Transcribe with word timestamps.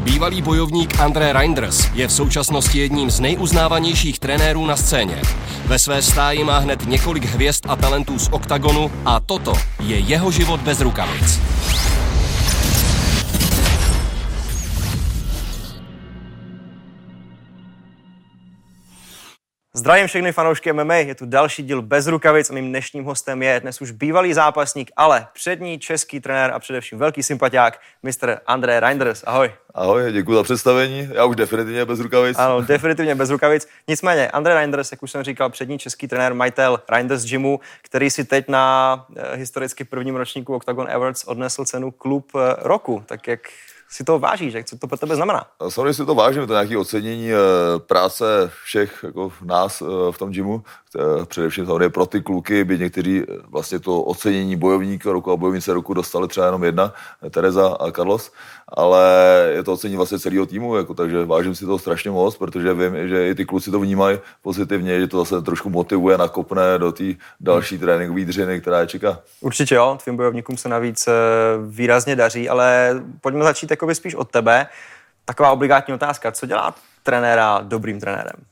Bývalý 0.00 0.42
bojovník 0.42 1.00
André 1.00 1.32
Reinders 1.32 1.88
je 1.94 2.08
v 2.08 2.12
současnosti 2.12 2.78
jedním 2.78 3.10
z 3.10 3.20
nejuznávanějších 3.20 4.18
trenérů 4.18 4.66
na 4.66 4.76
scéně. 4.76 5.22
Ve 5.66 5.78
své 5.78 6.02
stáji 6.02 6.44
má 6.44 6.58
hned 6.58 6.86
několik 6.86 7.24
hvězd 7.24 7.66
a 7.68 7.76
talentů 7.76 8.18
z 8.18 8.28
OKTAGONu 8.28 8.90
a 9.04 9.20
toto 9.20 9.52
je 9.80 9.98
jeho 9.98 10.30
život 10.30 10.60
bez 10.60 10.80
rukavic. 10.80 11.40
Zdravím 19.80 20.06
všechny 20.06 20.32
fanoušky 20.32 20.72
MMA, 20.72 20.94
je 20.94 21.14
tu 21.14 21.26
další 21.26 21.62
díl 21.62 21.82
bez 21.82 22.06
rukavic 22.06 22.50
a 22.50 22.54
mým 22.54 22.68
dnešním 22.68 23.04
hostem 23.04 23.42
je 23.42 23.60
dnes 23.60 23.80
už 23.80 23.90
bývalý 23.90 24.34
zápasník, 24.34 24.90
ale 24.96 25.26
přední 25.32 25.78
český 25.78 26.20
trenér 26.20 26.50
a 26.50 26.58
především 26.58 26.98
velký 26.98 27.22
sympatiák, 27.22 27.80
mistr 28.02 28.38
André 28.46 28.80
Reinders. 28.80 29.22
Ahoj. 29.26 29.52
Ahoj, 29.74 30.12
děkuji 30.12 30.34
za 30.34 30.42
představení. 30.42 31.08
Já 31.12 31.24
už 31.24 31.36
definitivně 31.36 31.84
bez 31.84 32.00
rukavic. 32.00 32.38
Ano, 32.38 32.62
definitivně 32.62 33.14
bez 33.14 33.30
rukavic. 33.30 33.68
Nicméně, 33.88 34.30
André 34.30 34.54
Reinders, 34.54 34.90
jak 34.90 35.02
už 35.02 35.10
jsem 35.10 35.22
říkal, 35.22 35.50
přední 35.50 35.78
český 35.78 36.08
trenér, 36.08 36.34
majitel 36.34 36.82
Reinders 36.88 37.24
Gymu, 37.24 37.60
který 37.82 38.10
si 38.10 38.24
teď 38.24 38.48
na 38.48 39.06
eh, 39.16 39.36
historicky 39.36 39.84
prvním 39.84 40.16
ročníku 40.16 40.54
Octagon 40.54 40.90
Awards 40.90 41.24
odnesl 41.24 41.64
cenu 41.64 41.90
klub 41.90 42.32
eh, 42.34 42.54
roku. 42.58 43.02
Tak 43.06 43.28
jak 43.28 43.40
si 43.90 44.04
to 44.04 44.18
vážíš, 44.18 44.54
jak 44.54 44.66
co 44.66 44.78
to 44.78 44.86
pro 44.86 44.98
tebe 44.98 45.16
znamená? 45.16 45.44
Samozřejmě 45.68 45.94
si 45.94 46.06
to 46.06 46.14
vážím, 46.14 46.46
to 46.46 46.52
nějaké 46.52 46.78
ocenění 46.78 47.32
eh, 47.32 47.36
práce 47.78 48.50
všech 48.64 49.04
jako 49.04 49.32
nás 49.44 49.82
eh, 49.82 49.84
v 50.10 50.18
tom 50.18 50.30
gymu, 50.30 50.62
eh, 50.96 51.26
především 51.26 51.66
samozřejmě 51.66 51.88
pro 51.88 52.06
ty 52.06 52.20
kluky, 52.20 52.64
by 52.64 52.78
někteří 52.78 53.22
vlastně 53.48 53.78
to 53.78 54.02
ocenění 54.02 54.56
bojovníka 54.56 55.12
roku 55.12 55.32
a 55.32 55.36
bojovnice 55.36 55.74
roku 55.74 55.94
dostali 55.94 56.28
třeba 56.28 56.46
jenom 56.46 56.64
jedna, 56.64 56.92
Tereza 57.30 57.68
a 57.68 57.90
Carlos, 57.90 58.32
ale 58.68 59.02
je 59.54 59.62
to 59.62 59.72
ocenění 59.72 59.96
vlastně 59.96 60.18
celého 60.18 60.46
týmu, 60.46 60.76
jako, 60.76 60.94
takže 60.94 61.24
vážím 61.24 61.54
si 61.54 61.66
to 61.66 61.78
strašně 61.78 62.10
moc, 62.10 62.36
protože 62.36 62.74
vím, 62.74 63.08
že 63.08 63.28
i 63.28 63.34
ty 63.34 63.44
kluci 63.44 63.70
to 63.70 63.80
vnímají 63.80 64.18
pozitivně, 64.42 65.00
že 65.00 65.06
to 65.06 65.18
zase 65.18 65.42
trošku 65.42 65.70
motivuje, 65.70 66.18
nakopne 66.18 66.78
do 66.78 66.92
té 66.92 67.04
další 67.40 67.78
tréninkové 67.78 68.24
dřiny, 68.24 68.60
která 68.60 68.80
je 68.80 68.86
čeká. 68.86 69.18
Určitě 69.40 69.74
jo, 69.74 69.98
tvým 70.02 70.16
bojovníkům 70.16 70.56
se 70.56 70.68
navíc 70.68 71.08
výrazně 71.68 72.16
daří, 72.16 72.48
ale 72.48 73.00
pojďme 73.20 73.44
začít 73.44 73.66
jakoby 73.80 73.94
spíš 73.94 74.14
od 74.14 74.30
tebe. 74.30 74.66
Taková 75.24 75.50
obligátní 75.50 75.94
otázka, 75.94 76.32
co 76.32 76.46
dělá 76.46 76.74
trenéra 77.02 77.60
dobrým 77.62 78.00
trenérem? 78.00 78.36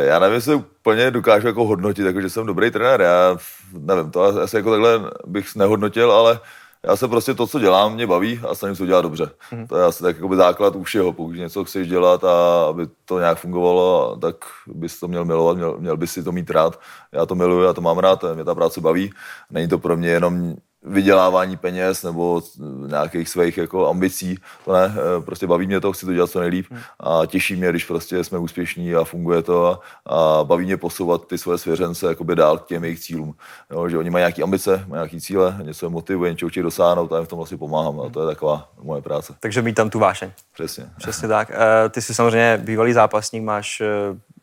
Já 0.00 0.18
nevím, 0.18 0.34
jestli 0.34 0.54
úplně 0.54 1.10
dokážu 1.10 1.46
jako 1.46 1.64
hodnotit, 1.64 2.06
jako, 2.06 2.20
že 2.20 2.30
jsem 2.30 2.46
dobrý 2.46 2.70
trenér. 2.70 3.00
Já 3.00 3.36
nevím, 3.72 4.10
to 4.10 4.22
asi 4.22 4.56
jako 4.56 4.70
takhle 4.70 5.00
bych 5.26 5.56
nehodnotil, 5.56 6.12
ale 6.12 6.40
já 6.86 6.96
se 6.96 7.08
prostě 7.08 7.34
to, 7.34 7.46
co 7.46 7.58
dělám, 7.58 7.94
mě 7.94 8.06
baví 8.06 8.40
a 8.48 8.54
snažím 8.54 8.76
se 8.76 8.82
udělat 8.82 9.02
dobře. 9.02 9.30
Mm-hmm. 9.52 9.66
To 9.66 9.76
je 9.76 9.84
asi 9.84 10.02
tak 10.02 10.16
jako 10.16 10.36
základ 10.36 10.76
u 10.76 10.82
všeho. 10.82 11.12
Pokud 11.12 11.32
něco 11.32 11.64
chceš 11.64 11.88
dělat 11.88 12.24
a 12.24 12.64
aby 12.68 12.88
to 13.04 13.18
nějak 13.18 13.38
fungovalo, 13.38 14.16
tak 14.16 14.36
bys 14.66 15.00
to 15.00 15.08
měl 15.08 15.24
milovat, 15.24 15.56
měl, 15.56 15.76
měl 15.78 15.96
bys 15.96 16.12
si 16.12 16.22
to 16.22 16.32
mít 16.32 16.50
rád. 16.50 16.80
Já 17.12 17.26
to 17.26 17.34
miluji, 17.34 17.66
já 17.66 17.72
to 17.72 17.80
mám 17.80 17.98
rád, 17.98 18.24
mě 18.34 18.44
ta 18.44 18.54
práce 18.54 18.80
baví. 18.80 19.12
Není 19.50 19.68
to 19.68 19.78
pro 19.78 19.96
mě 19.96 20.08
jenom 20.08 20.54
vydělávání 20.82 21.56
peněz 21.56 22.02
nebo 22.02 22.42
nějakých 22.86 23.28
svých 23.28 23.58
jako 23.58 23.88
ambicí, 23.88 24.38
to 24.64 24.72
ne, 24.72 24.94
eh, 24.94 25.22
prostě 25.22 25.46
baví 25.46 25.66
mě 25.66 25.80
to, 25.80 25.92
chci 25.92 26.06
to 26.06 26.12
dělat 26.12 26.30
co 26.30 26.40
nejlíp 26.40 26.66
hmm. 26.70 26.80
a 27.00 27.26
těší 27.26 27.56
mě, 27.56 27.70
když 27.70 27.84
prostě 27.84 28.24
jsme 28.24 28.38
úspěšní 28.38 28.94
a 28.94 29.04
funguje 29.04 29.42
to 29.42 29.66
a, 29.66 29.80
a 30.06 30.44
baví 30.44 30.64
mě 30.64 30.76
posouvat 30.76 31.26
ty 31.26 31.38
svoje 31.38 31.58
svěřence 31.58 32.06
jakoby 32.06 32.36
dál 32.36 32.58
k 32.58 32.66
těm 32.66 32.84
jejich 32.84 33.00
cílům. 33.00 33.34
Jo, 33.70 33.88
že 33.88 33.98
oni 33.98 34.10
mají 34.10 34.22
nějaké 34.22 34.42
ambice, 34.42 34.84
mají 34.88 34.98
nějaké 34.98 35.20
cíle, 35.20 35.58
něco 35.62 35.86
je 35.86 35.90
motivuje, 35.90 36.30
něco 36.30 36.48
chtějí 36.48 36.64
dosáhnout 36.64 37.12
a 37.12 37.16
jim 37.16 37.26
v 37.26 37.28
tom 37.28 37.36
vlastně 37.36 37.58
pomáhám 37.58 38.00
a 38.00 38.08
to 38.08 38.20
je 38.20 38.26
taková 38.26 38.68
moje 38.82 39.02
práce. 39.02 39.34
Takže 39.40 39.62
mít 39.62 39.74
tam 39.74 39.90
tu 39.90 39.98
vášeň. 39.98 40.30
Přesně. 40.52 40.90
Přesně 40.98 41.28
tak. 41.28 41.50
Eh, 41.50 41.88
ty 41.88 42.02
jsi 42.02 42.14
samozřejmě 42.14 42.60
bývalý 42.64 42.92
zápasník, 42.92 43.42
máš 43.42 43.80
eh, 43.80 43.86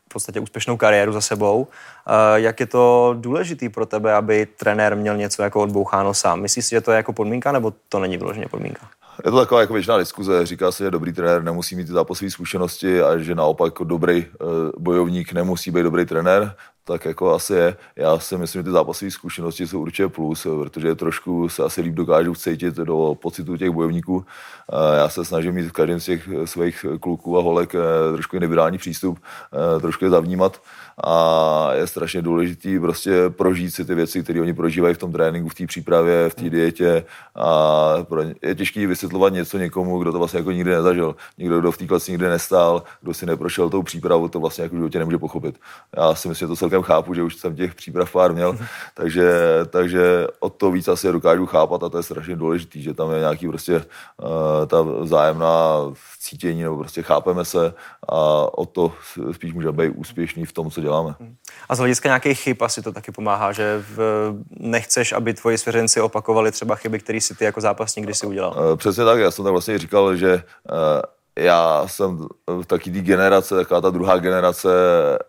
v 0.10 0.14
podstatě 0.14 0.40
úspěšnou 0.40 0.78
kariéru 0.78 1.12
za 1.12 1.22
sebou. 1.22 1.68
Jak 2.36 2.60
je 2.60 2.66
to 2.66 3.16
důležitý 3.18 3.70
pro 3.70 3.86
tebe, 3.86 4.14
aby 4.14 4.48
trenér 4.58 4.96
měl 4.96 5.18
něco 5.18 5.44
jako 5.44 5.62
odboucháno 5.62 6.14
sám? 6.14 6.42
Myslíš 6.42 6.66
si, 6.66 6.76
že 6.76 6.82
to 6.82 6.92
je 6.92 6.98
jako 6.98 7.14
podmínka, 7.14 7.52
nebo 7.52 7.74
to 7.90 8.00
není 8.00 8.18
vyloženě 8.18 8.48
podmínka? 8.48 8.88
Je 9.26 9.32
to 9.32 9.38
taková 9.38 9.62
jako 9.62 9.74
většiná 9.74 9.98
diskuze. 9.98 10.46
Říká 10.46 10.72
se, 10.72 10.84
že 10.84 10.92
dobrý 10.92 11.14
trenér 11.14 11.44
nemusí 11.44 11.76
mít 11.76 11.88
zápasové 11.88 12.32
zkušenosti 12.32 13.02
a 13.02 13.18
že 13.18 13.36
naopak 13.36 13.68
jako 13.68 13.84
dobrý 13.84 14.26
eh, 14.26 14.46
bojovník 14.78 15.34
nemusí 15.34 15.72
být 15.72 15.84
dobrý 15.84 16.06
trenér 16.06 16.56
tak 16.88 17.06
jako 17.06 17.34
asi 17.34 17.54
je. 17.54 17.78
Já 17.96 18.20
si 18.20 18.38
myslím, 18.38 18.60
že 18.60 18.64
ty 18.64 18.72
zápasové 18.72 19.12
zkušenosti 19.12 19.68
jsou 19.68 19.82
určitě 19.82 20.08
plus, 20.08 20.48
protože 20.60 20.96
trošku 20.96 21.50
se 21.50 21.64
asi 21.64 21.82
líp 21.82 21.94
dokážu 21.94 22.36
cítit 22.36 22.76
do 22.76 23.18
pocitu 23.22 23.58
těch 23.58 23.70
bojovníků. 23.70 24.26
Já 24.98 25.10
se 25.10 25.26
snažím 25.26 25.56
mít 25.56 25.68
v 25.68 25.72
každém 25.72 26.00
z 26.00 26.06
těch 26.06 26.30
svých 26.46 26.86
kluků 27.00 27.38
a 27.38 27.42
holek 27.42 27.76
eh, 27.76 28.14
trošku 28.14 28.36
individuální 28.36 28.78
přístup, 28.78 29.20
eh, 29.20 29.80
trošku 29.80 30.06
je 30.06 30.10
zavnímat 30.10 30.62
a 31.04 31.70
je 31.74 31.88
strašně 31.88 32.22
důležitý 32.22 32.80
prostě 32.80 33.30
prožít 33.30 33.74
si 33.74 33.86
ty 33.86 33.96
věci, 33.96 34.24
které 34.24 34.42
oni 34.42 34.54
prožívají 34.54 34.96
v 34.96 34.98
tom 34.98 35.12
tréninku, 35.12 35.50
v 35.50 35.56
té 35.56 35.68
přípravě, 35.68 36.30
v 36.30 36.36
té 36.36 36.50
dietě 36.50 37.06
a 37.36 37.94
je 38.42 38.56
těžké 38.56 38.88
vysvětlovat 38.88 39.34
něco 39.34 39.58
někomu, 39.58 40.00
kdo 40.00 40.12
to 40.12 40.18
vlastně 40.18 40.40
jako 40.40 40.52
nikdy 40.52 40.72
nezažil. 40.72 41.16
Někdo, 41.38 41.60
kdo 41.60 41.72
v 41.72 41.78
té 41.78 41.86
klasi 41.88 42.12
nikdy 42.12 42.30
nestál, 42.30 42.84
kdo 43.02 43.14
si 43.14 43.26
neprošel 43.26 43.70
tou 43.70 43.84
přípravu, 43.84 44.28
to 44.28 44.40
vlastně 44.40 44.64
jako 44.64 44.76
životě 44.76 45.00
nemůže 45.00 45.18
pochopit. 45.18 45.60
Já 45.98 46.16
si 46.16 46.28
myslím, 46.28 46.46
že 46.46 46.50
to 46.50 46.56
celkem 46.56 46.77
chápu, 46.82 47.14
že 47.14 47.24
už 47.24 47.36
jsem 47.36 47.56
těch 47.56 47.76
příprav 47.76 48.12
pár 48.12 48.34
měl, 48.34 48.58
takže, 48.94 49.32
takže 49.70 50.28
o 50.40 50.50
to 50.50 50.72
víc 50.72 50.88
asi 50.88 51.12
dokážu 51.12 51.46
chápat 51.46 51.84
a 51.84 51.90
to 51.90 51.98
je 51.98 52.04
strašně 52.04 52.36
důležité, 52.36 52.80
že 52.80 52.94
tam 52.94 53.12
je 53.12 53.20
nějaký 53.20 53.48
prostě 53.48 53.76
uh, 53.76 54.66
ta 54.68 54.82
vzájemná 54.82 55.78
cítění, 56.20 56.64
nebo 56.64 56.78
prostě 56.78 57.02
chápeme 57.02 57.46
se 57.46 57.74
a 58.10 58.18
o 58.58 58.66
to 58.66 58.94
spíš 59.32 59.54
můžeme 59.54 59.72
být 59.72 59.90
úspěšný 59.96 60.46
v 60.46 60.54
tom, 60.54 60.72
co 60.72 60.82
děláme. 60.82 61.16
A 61.70 61.76
z 61.76 61.80
hlediska 61.80 62.10
nějakých 62.10 62.40
chyb 62.40 62.58
asi 62.62 62.82
to 62.82 62.92
taky 62.92 63.12
pomáhá, 63.12 63.52
že 63.52 63.84
v, 63.96 64.34
nechceš, 64.50 65.14
aby 65.14 65.34
tvoji 65.34 65.58
svěřenci 65.58 66.02
opakovali 66.02 66.52
třeba 66.52 66.76
chyby, 66.76 67.00
které 67.00 67.22
si 67.22 67.36
ty 67.36 67.46
jako 67.46 67.62
zápasník 67.62 68.06
kdysi 68.06 68.26
udělal. 68.26 68.56
Eh, 68.74 68.78
přesně 68.78 69.06
tak, 69.06 69.20
já 69.20 69.32
jsem 69.32 69.44
tak 69.46 69.52
vlastně 69.52 69.78
říkal, 69.78 70.16
že 70.16 70.34
uh, 70.34 70.78
já 71.38 71.84
jsem 71.88 72.28
v 72.48 72.66
taky 72.66 72.92
té 72.92 73.00
generace, 73.00 73.56
taková 73.56 73.82
ta 73.82 73.90
druhá 73.90 74.18
generace 74.18 74.70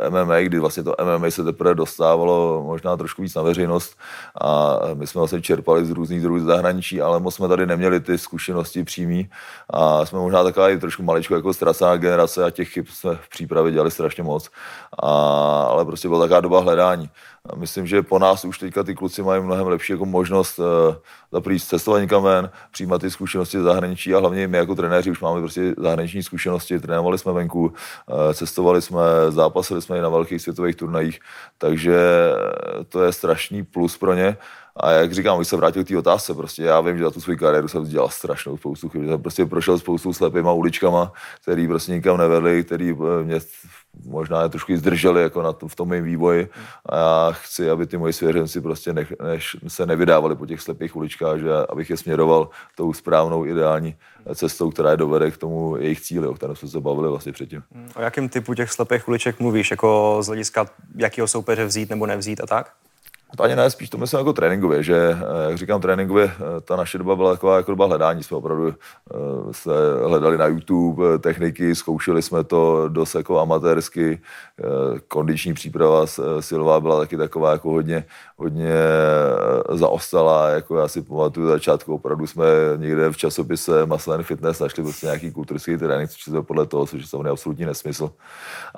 MMA, 0.09 0.41
kdy 0.41 0.59
vlastně 0.59 0.83
to 0.83 0.95
MMA 1.05 1.31
se 1.31 1.45
teprve 1.45 1.75
dostávalo 1.75 2.63
možná 2.67 2.97
trošku 2.97 3.23
víc 3.23 3.35
na 3.35 3.43
veřejnost 3.43 3.97
a 4.41 4.79
my 4.95 5.07
jsme 5.07 5.19
vlastně 5.19 5.43
čerpali 5.43 5.85
z 5.85 5.91
různých 5.91 6.23
druhů 6.23 6.41
zahraničí, 6.41 7.01
ale 7.01 7.21
moc 7.21 7.35
jsme 7.35 7.49
tady 7.49 7.67
neměli 7.67 8.01
ty 8.01 8.19
zkušenosti 8.19 8.85
přímý 8.85 9.31
a 9.71 10.07
jsme 10.07 10.19
možná 10.19 10.45
taková 10.45 10.71
i 10.71 10.79
trošku 10.79 11.03
maličko 11.03 11.35
jako 11.35 11.55
ztracená 11.55 11.97
generace 11.97 12.45
a 12.45 12.51
těch 12.51 12.69
chyb 12.69 12.87
jsme 12.89 13.15
v 13.15 13.29
přípravě 13.29 13.73
dělali 13.73 13.91
strašně 13.91 14.23
moc, 14.23 14.51
a, 15.03 15.09
ale 15.63 15.85
prostě 15.85 16.09
byla 16.09 16.21
taková 16.21 16.41
doba 16.41 16.61
hledání. 16.61 17.11
Myslím, 17.57 17.87
že 17.87 18.03
po 18.03 18.19
nás 18.19 18.45
už 18.45 18.59
teďka 18.59 18.83
ty 18.83 18.95
kluci 18.95 19.23
mají 19.23 19.43
mnohem 19.43 19.67
lepší 19.67 19.93
jako 19.93 20.07
možnost 20.07 20.59
uh, 20.59 20.67
za 21.33 21.41
první 21.41 21.61
cestovat 21.61 22.01
někam 22.01 22.23
ven, 22.23 22.51
přijímat 22.71 23.01
ty 23.01 23.11
zkušenosti 23.11 23.61
zahraničí 23.61 24.15
a 24.15 24.19
hlavně 24.19 24.49
my 24.49 24.59
jako 24.59 24.75
trenéři 24.75 25.11
už 25.11 25.21
máme 25.21 25.41
prostě 25.41 25.75
zahraniční 25.79 26.23
zkušenosti, 26.23 26.81
trénovali 26.81 27.19
jsme 27.19 27.33
venku, 27.33 27.61
uh, 27.61 27.73
cestovali 28.33 28.83
jsme, 28.83 29.01
zápasili 29.29 29.83
jsme 29.83 29.99
i 29.99 30.01
na 30.01 30.09
velkých 30.09 30.43
světových 30.43 30.77
turnajích, 30.77 31.21
takže 31.59 31.99
to 32.89 33.03
je 33.03 33.13
strašný 33.13 33.65
plus 33.65 33.99
pro 33.99 34.15
ně. 34.15 34.37
A 34.81 34.91
jak 34.91 35.12
říkám, 35.12 35.39
když 35.39 35.49
se 35.49 35.56
vrátil 35.56 35.84
k 35.84 35.89
té 35.89 35.99
otázce, 35.99 36.34
prostě 36.34 36.62
já 36.62 36.81
vím, 36.81 36.99
že 36.99 37.05
za 37.05 37.11
tu 37.11 37.21
svou 37.21 37.37
kariéru 37.37 37.69
jsem 37.69 37.84
dělal 37.84 38.09
strašnou 38.09 38.56
spoustu 38.56 38.89
chyb, 38.89 39.03
jsem 39.05 39.21
prostě 39.21 39.47
prošel 39.47 39.78
spoustu 39.78 40.12
slepýma 40.12 40.53
uličkama, 40.53 41.12
který 41.43 41.69
prostě 41.69 41.93
nikam 41.93 42.16
nevedli, 42.16 42.65
který 42.65 42.91
eh, 42.91 43.25
mě 43.25 43.41
možná 44.06 44.49
trošku 44.49 44.77
zdrželi 44.77 45.22
jako 45.22 45.43
na 45.43 45.53
to, 45.53 45.69
v 45.69 45.77
tom 45.77 45.88
mém 45.88 46.05
vývoji 46.05 46.49
a 46.87 46.97
já 46.97 47.33
chci, 47.33 47.71
aby 47.71 47.87
ty 47.87 47.97
moji 47.97 48.12
svěřenci 48.12 48.61
prostě 48.61 48.93
nech, 48.93 49.12
než 49.22 49.56
se 49.69 49.87
nevydávali 49.87 50.37
po 50.37 50.47
těch 50.47 50.61
slepých 50.61 50.97
uličkách, 50.97 51.38
že 51.38 51.50
abych 51.69 51.91
je 51.91 51.97
směroval 51.97 52.49
tou 52.77 52.93
správnou 52.93 53.47
ideální 53.47 53.97
cestou, 54.34 54.70
která 54.70 54.91
je 54.91 54.97
dovede 54.97 55.31
k 55.31 55.37
tomu 55.37 55.76
jejich 55.76 56.00
cíli, 56.00 56.26
o 56.26 56.35
kterém 56.35 56.56
jsme 56.56 56.69
se 56.69 56.81
bavili 56.81 57.08
vlastně 57.08 57.32
předtím. 57.32 57.62
O 57.97 58.03
jakém 58.03 58.29
typu 58.29 58.55
těch 58.55 58.73
slepých 58.73 59.08
uliček 59.08 59.41
mluvíš? 59.41 59.70
Jako 59.70 60.19
z 60.20 60.26
hlediska 60.26 60.67
jakého 60.97 61.29
soupeře 61.29 61.64
vzít 61.64 61.91
nebo 61.91 62.06
nevzít 62.06 62.41
a 62.41 62.47
tak? 62.47 62.73
To 63.37 63.43
ani 63.43 63.57
ne, 63.57 63.71
spíš 63.71 63.91
to 63.91 63.99
myslím 63.99 64.19
jako 64.19 64.33
tréninkově, 64.33 64.83
že, 64.83 64.97
eh, 64.97 65.49
jak 65.49 65.59
říkám, 65.59 65.81
tréninkově, 65.81 66.25
eh, 66.25 66.61
ta 66.61 66.77
naše 66.77 66.99
doba 66.99 67.17
byla 67.17 67.31
taková 67.31 67.57
jako 67.57 67.71
doba 67.71 67.87
hledání. 67.87 68.23
Jsme 68.23 68.37
opravdu 68.37 68.69
eh, 68.69 68.75
se 69.53 69.71
hledali 70.07 70.39
na 70.39 70.47
YouTube 70.47 71.19
techniky, 71.19 71.75
zkoušeli 71.75 72.23
jsme 72.23 72.45
to 72.45 72.89
dost 72.89 73.15
jako 73.15 73.41
amatérsky, 73.41 74.21
kondiční 75.09 75.55
příprava 75.55 76.07
silová 76.41 76.81
byla 76.81 76.99
taky 76.99 77.17
taková 77.17 77.53
jako 77.53 77.71
hodně, 77.71 78.05
hodně 78.37 78.75
zaostala, 79.73 80.49
jako 80.49 80.79
já 80.79 80.89
si 80.89 81.03
pamatuju 81.03 81.49
začátku, 81.49 81.95
opravdu 81.95 82.27
jsme 82.27 82.45
někde 82.77 83.11
v 83.11 83.17
časopise 83.17 83.87
Muscle 83.87 84.23
Fitness 84.23 84.61
našli 84.61 84.83
prostě 84.83 85.07
nějaký 85.07 85.31
kulturický 85.31 85.77
trénink, 85.77 86.11
což 86.11 86.27
je 86.27 86.43
podle 86.43 86.67
toho, 86.67 86.87
což 86.87 87.01
je 87.01 87.07
samozřejmě 87.07 87.31
absolutní 87.31 87.65
nesmysl. 87.65 88.11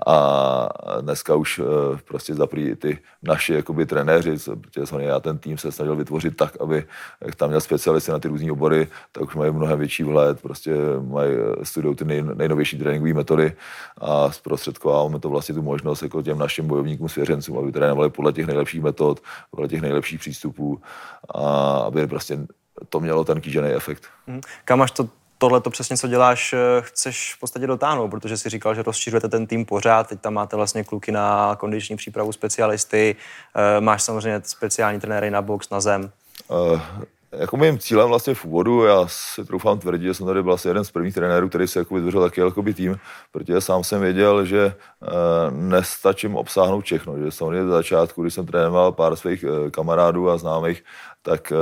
A 0.07 0.69
dneska 1.01 1.35
už 1.35 1.61
prostě 2.09 2.35
zaprý 2.35 2.77
ty 2.77 2.99
naši 3.23 3.55
jakoby 3.55 3.87
trenéři, 3.87 4.39
protože 4.61 4.87
samozřejmě 4.87 5.09
já 5.09 5.21
ten 5.21 5.39
tým 5.39 5.59
se 5.59 5.73
snažil 5.73 5.97
vytvořit 5.97 6.37
tak, 6.37 6.57
aby 6.61 6.85
jak 7.25 7.35
tam 7.35 7.49
měl 7.49 7.61
specialisty 7.61 8.11
na 8.13 8.19
ty 8.19 8.29
různé 8.29 8.53
obory, 8.53 8.89
tak 9.13 9.25
už 9.25 9.35
mají 9.35 9.53
mnohem 9.53 9.79
větší 9.79 10.03
vhled, 10.03 10.43
prostě 10.43 10.75
mají, 11.01 11.31
studují 11.63 11.97
ty 11.97 12.05
nej, 12.05 12.23
nejnovější 12.35 12.79
tréninkové 12.79 13.15
metody 13.15 13.53
a 13.99 14.33
zprostředkováváme 14.33 15.19
to 15.19 15.29
vlastně 15.29 15.55
tu 15.55 15.63
možnost 15.63 16.03
jako 16.03 16.23
těm 16.23 16.39
našim 16.39 16.67
bojovníkům, 16.67 17.09
svěřencům, 17.09 17.59
aby 17.59 17.73
trénovali 17.73 18.11
podle 18.11 18.33
těch 18.33 18.47
nejlepších 18.47 18.83
metod, 18.83 19.21
podle 19.51 19.69
těch 19.69 19.83
nejlepších 19.83 20.21
přístupů 20.21 20.81
a 21.35 21.77
aby 21.77 22.07
prostě 22.07 22.39
to 22.89 23.01
mělo 23.01 23.25
ten 23.25 23.41
kýžený 23.41 23.69
efekt. 23.69 24.05
Hmm. 24.27 24.41
Kam 24.65 24.83
až 24.83 24.91
to 24.91 25.09
tohle 25.41 25.61
to 25.61 25.71
přesně, 25.71 25.97
co 25.97 26.09
děláš, 26.09 26.53
eh, 26.53 26.59
chceš 26.81 27.35
v 27.35 27.41
podstatě 27.41 27.67
dotáhnout, 27.67 28.09
protože 28.09 28.37
si 28.37 28.49
říkal, 28.49 28.75
že 28.75 28.83
rozšiřujete 28.83 29.29
ten 29.29 29.47
tým 29.47 29.65
pořád, 29.65 30.09
teď 30.09 30.21
tam 30.21 30.35
máte 30.35 30.57
vlastně 30.57 30.85
kluky 30.85 31.13
na 31.13 31.57
kondiční 31.57 31.97
přípravu 31.97 32.33
specialisty, 32.33 33.17
eh, 33.55 33.81
máš 33.81 34.03
samozřejmě 34.03 34.41
speciální 34.45 35.01
trenéry 35.01 35.31
na 35.31 35.43
box, 35.43 35.71
na 35.71 35.81
zem. 35.81 36.11
Uh, 36.49 36.81
jako 37.33 37.57
mým 37.57 37.79
cílem 37.79 38.09
vlastně 38.09 38.35
v 38.35 38.45
úvodu, 38.45 38.85
já 38.85 39.07
si 39.07 39.45
troufám 39.45 39.79
tvrdit, 39.79 40.07
že 40.07 40.15
jsem 40.15 40.27
tady 40.27 40.43
byl 40.43 40.53
asi 40.53 40.69
jeden 40.69 40.85
z 40.85 40.91
prvních 40.91 41.15
trenérů, 41.15 41.49
který 41.49 41.69
si 41.69 41.79
jako 41.79 41.95
vytvořil 41.95 42.21
taky 42.21 42.41
jakoby 42.41 42.75
tým, 42.75 42.97
protože 43.33 43.61
sám 43.61 43.85
jsem 43.85 44.01
věděl, 44.01 44.45
že 44.45 44.75
nestačím 45.51 46.37
obsáhnout 46.37 46.85
všechno, 46.85 47.19
že 47.19 47.31
samozřejmě 47.31 47.67
z 47.67 47.71
začátku, 47.71 48.23
když 48.23 48.35
jsem 48.35 48.47
trénoval 48.47 48.93
pár 48.93 49.17
svých 49.17 49.45
kamarádů 49.71 50.31
a 50.31 50.39
známých, 50.39 50.85
tak 51.23 51.53
uh, 51.53 51.59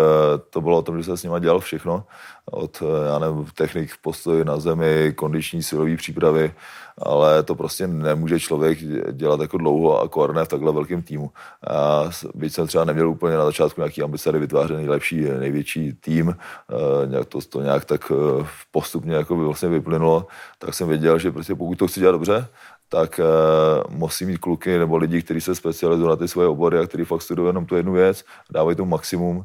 to 0.51 0.61
bylo 0.61 0.79
o 0.79 0.83
tom, 0.83 0.99
že 0.99 1.05
jsem 1.05 1.17
s 1.17 1.23
nimi 1.23 1.41
dělal 1.41 1.61
všechno, 1.61 2.05
od 2.51 2.83
já 3.07 3.19
nevím, 3.19 3.47
technik 3.55 3.91
postoj 4.03 4.45
na 4.45 4.59
zemi, 4.59 5.13
kondiční 5.17 5.63
silové 5.63 5.97
přípravy, 5.97 6.55
ale 7.03 7.43
to 7.43 7.55
prostě 7.55 7.87
nemůže 7.87 8.41
člověk 8.41 8.79
dělat 9.13 9.41
jako 9.41 9.59
dlouho 9.59 10.01
a 10.01 10.09
koordinovat 10.09 10.45
v 10.45 10.51
takhle 10.51 10.73
velkém 10.73 11.03
týmu. 11.03 11.31
A 11.69 12.05
byť 12.35 12.55
jsem 12.55 12.67
třeba 12.67 12.85
neměl 12.85 13.11
úplně 13.11 13.37
na 13.37 13.45
začátku 13.45 13.81
nějaký 13.81 14.03
ambice 14.03 14.33
vytvářet 14.33 14.77
nejlepší, 14.77 15.21
největší 15.21 15.93
tým, 15.93 16.37
eh, 16.37 17.07
nějak 17.07 17.27
to, 17.27 17.41
to 17.41 17.63
nějak 17.63 17.85
tak 17.85 18.13
eh, 18.13 18.47
postupně 18.71 19.15
jako 19.15 19.37
by 19.37 19.45
vlastně 19.45 19.69
vyplynulo, 19.69 20.27
tak 20.59 20.75
jsem 20.75 20.89
věděl, 20.89 21.19
že 21.19 21.33
prostě 21.33 21.55
pokud 21.55 21.79
to 21.79 21.87
chci 21.87 22.01
dělat 22.01 22.13
dobře, 22.13 22.49
tak 22.89 23.21
uh, 23.21 23.95
musí 23.97 24.27
mít 24.27 24.39
kluky 24.39 24.79
nebo 24.79 24.97
lidi, 24.97 25.23
kteří 25.23 25.41
se 25.41 25.55
specializují 25.55 26.09
na 26.09 26.17
ty 26.17 26.29
svoje 26.29 26.49
obory 26.49 26.79
a 26.79 26.87
kteří 26.87 27.05
fakt 27.05 27.23
studují 27.23 27.49
jenom 27.49 27.67
tu 27.67 27.77
jednu 27.77 27.93
věc, 27.93 28.25
dávají 28.51 28.77
tomu 28.77 28.91
maximum, 28.91 29.37
uh, 29.37 29.45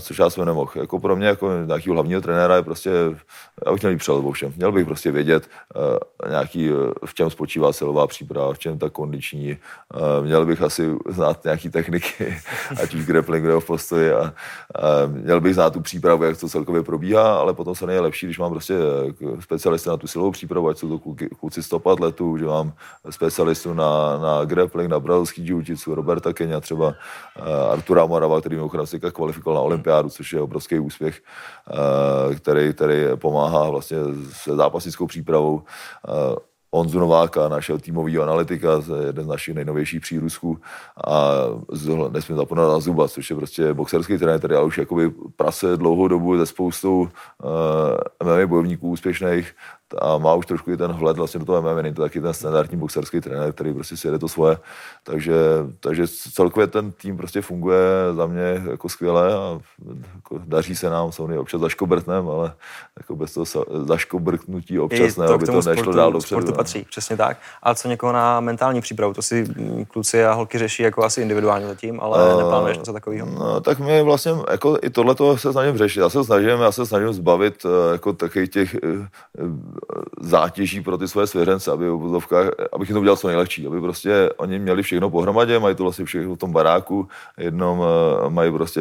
což 0.00 0.18
já 0.18 0.30
jsem 0.30 0.44
nemohl. 0.44 0.70
Jako 0.74 1.00
pro 1.00 1.16
mě, 1.16 1.26
jako 1.26 1.50
nějakého 1.66 1.94
hlavního 1.94 2.20
trenéra 2.20 2.56
je 2.56 2.62
prostě, 2.62 2.90
já 3.66 3.72
bych 3.72 3.82
měl 3.82 3.92
jít 3.92 3.98
přelet 3.98 4.24
všem. 4.32 4.52
Měl 4.56 4.72
bych 4.72 4.86
prostě 4.86 5.10
vědět, 5.10 5.48
uh, 5.76 6.28
nějaký, 6.30 6.72
uh, 6.72 6.78
v 7.06 7.14
čem 7.14 7.30
spočívá 7.30 7.72
silová 7.72 8.06
příprava, 8.06 8.52
v 8.52 8.58
čem 8.58 8.78
ta 8.78 8.90
kondiční. 8.90 9.56
Uh, 9.94 10.26
měl 10.26 10.46
bych 10.46 10.62
asi 10.62 10.90
znát 11.08 11.44
nějaké 11.44 11.70
techniky, 11.70 12.36
ať 12.82 12.94
už 12.94 13.06
grappling 13.06 13.44
nebo 13.44 13.60
v 13.60 13.66
postoji 13.66 14.12
a 14.12 14.20
uh, 14.22 15.12
měl 15.12 15.40
bych 15.40 15.54
znát 15.54 15.72
tu 15.72 15.80
přípravu, 15.80 16.24
jak 16.24 16.40
to 16.40 16.48
celkově 16.48 16.82
probíhá, 16.82 17.36
ale 17.38 17.54
potom 17.54 17.74
se 17.74 17.86
nejlepší, 17.86 18.26
když 18.26 18.38
mám 18.38 18.50
prostě 18.50 18.74
specialisty 19.40 19.88
na 19.88 19.96
tu 19.96 20.06
silovou 20.06 20.30
přípravu, 20.30 20.68
ať 20.68 20.78
jsou 20.78 20.98
to 20.98 21.14
kluci 21.40 21.62
100 21.62 21.88
atletů, 21.88 22.38
že 22.38 22.44
mám 22.44 22.65
mám 22.66 22.72
specialistu 23.10 23.74
na, 23.74 24.18
na 24.18 24.44
grappling, 24.44 24.90
na 24.90 25.00
brazilský 25.00 25.42
jiu-jitsu, 25.42 25.94
Roberta 25.94 26.32
Kenia, 26.32 26.60
třeba 26.60 26.86
uh, 26.88 27.72
Artura 27.72 28.06
Morava, 28.06 28.40
který 28.40 28.56
mimochodem 28.56 28.86
se 28.86 28.98
kvalifikoval 28.98 29.54
na 29.54 29.60
olympiádu, 29.60 30.08
což 30.08 30.32
je 30.32 30.40
obrovský 30.40 30.78
úspěch, 30.78 31.22
uh, 32.28 32.34
který, 32.34 32.72
který 32.72 33.04
pomáhá 33.16 33.70
vlastně 33.70 33.98
se 34.32 34.56
zápasnickou 34.56 35.06
přípravou. 35.06 35.54
Uh, 35.54 36.36
Honzu 36.72 36.98
Nováka, 36.98 37.48
našeho 37.48 37.78
týmového 37.78 38.22
analytika, 38.22 38.82
jeden 39.06 39.24
z 39.24 39.28
našich 39.28 39.54
nejnovějších 39.54 40.00
přírůstků 40.00 40.58
a 41.06 41.32
nesmím 42.12 42.38
zapomenout 42.38 42.72
na 42.72 42.80
Zuba, 42.80 43.08
což 43.08 43.30
je 43.30 43.36
prostě 43.36 43.74
boxerský 43.74 44.18
trenér, 44.18 44.38
který 44.38 44.56
už 44.56 44.78
jakoby 44.78 45.10
prase 45.36 45.76
dlouhou 45.76 46.08
dobu 46.08 46.38
ze 46.38 46.46
spoustou 46.46 46.98
uh, 46.98 47.08
MMA 48.22 48.46
bojovníků 48.46 48.90
úspěšných, 48.90 49.54
a 49.98 50.18
má 50.18 50.34
už 50.34 50.46
trošku 50.46 50.70
i 50.70 50.76
ten 50.76 50.92
vhled 50.92 51.16
vlastně 51.16 51.40
do 51.40 51.46
toho 51.46 51.62
MMA, 51.62 51.74
není 51.74 51.94
to 51.94 52.02
taky 52.02 52.20
ten 52.20 52.34
standardní 52.34 52.78
boxerský 52.78 53.20
trenér, 53.20 53.52
který 53.52 53.74
prostě 53.74 53.96
si 53.96 54.06
jede 54.06 54.18
to 54.18 54.28
svoje, 54.28 54.58
takže, 55.02 55.34
takže 55.80 56.06
celkově 56.32 56.66
ten 56.66 56.92
tým 56.92 57.16
prostě 57.16 57.42
funguje 57.42 57.80
za 58.12 58.26
mě 58.26 58.62
jako 58.70 58.88
skvěle 58.88 59.34
a 59.34 59.58
jako 60.14 60.40
daří 60.44 60.76
se 60.76 60.90
nám, 60.90 61.12
samozřejmě 61.12 61.38
občas 61.38 61.60
zaškobrtnem, 61.60 62.28
ale 62.28 62.52
jako 62.96 63.16
bez 63.16 63.34
toho 63.34 63.46
zaškobrtnutí 63.84 64.78
občas 64.78 65.16
ne, 65.16 65.26
aby 65.26 65.46
to 65.46 65.52
nešlo 65.52 65.74
sportu, 65.74 65.92
dál 65.92 66.12
dopředu. 66.12 66.40
Sportu 66.40 66.56
patří, 66.56 66.86
přesně 66.90 67.16
tak. 67.16 67.38
A 67.62 67.74
co 67.74 67.88
někoho 67.88 68.12
na 68.12 68.40
mentální 68.40 68.80
přípravu, 68.80 69.14
to 69.14 69.22
si 69.22 69.46
kluci 69.88 70.24
a 70.24 70.32
holky 70.32 70.58
řeší 70.58 70.82
jako 70.82 71.04
asi 71.04 71.22
individuálně 71.22 71.66
zatím, 71.66 72.00
ale 72.00 72.34
uh, 72.34 72.42
neplánuješ 72.42 72.78
něco 72.78 72.92
takového? 72.92 73.26
No, 73.26 73.60
tak 73.60 73.78
my 73.78 74.02
vlastně 74.02 74.32
jako 74.50 74.78
i 74.82 74.90
tohle 74.90 75.14
se 75.36 75.52
snažím 75.52 75.78
řešit. 75.78 76.00
Já 76.00 76.08
se 76.08 76.24
snažím, 76.24 76.48
já 76.48 76.72
se 76.72 76.86
snažím 76.86 77.12
zbavit 77.12 77.64
uh, 77.64 77.70
jako 77.92 78.12
takových 78.12 78.50
těch 78.50 78.76
uh, 79.38 79.75
zátěží 80.20 80.80
pro 80.80 80.98
ty 80.98 81.08
svoje 81.08 81.26
svěřence, 81.26 81.70
aby 81.70 81.86
abych 82.72 82.88
jim 82.88 82.94
to 82.94 83.00
udělal 83.00 83.16
co 83.16 83.28
nejlehčí, 83.28 83.66
aby 83.66 83.80
prostě 83.80 84.30
oni 84.36 84.58
měli 84.58 84.82
všechno 84.82 85.10
pohromadě, 85.10 85.58
mají 85.58 85.74
to 85.74 85.82
vlastně 85.82 86.04
všechno 86.04 86.34
v 86.34 86.38
tom 86.38 86.52
baráku, 86.52 87.08
jednom 87.38 87.82
eh, 87.82 88.30
mají 88.30 88.52
prostě 88.52 88.80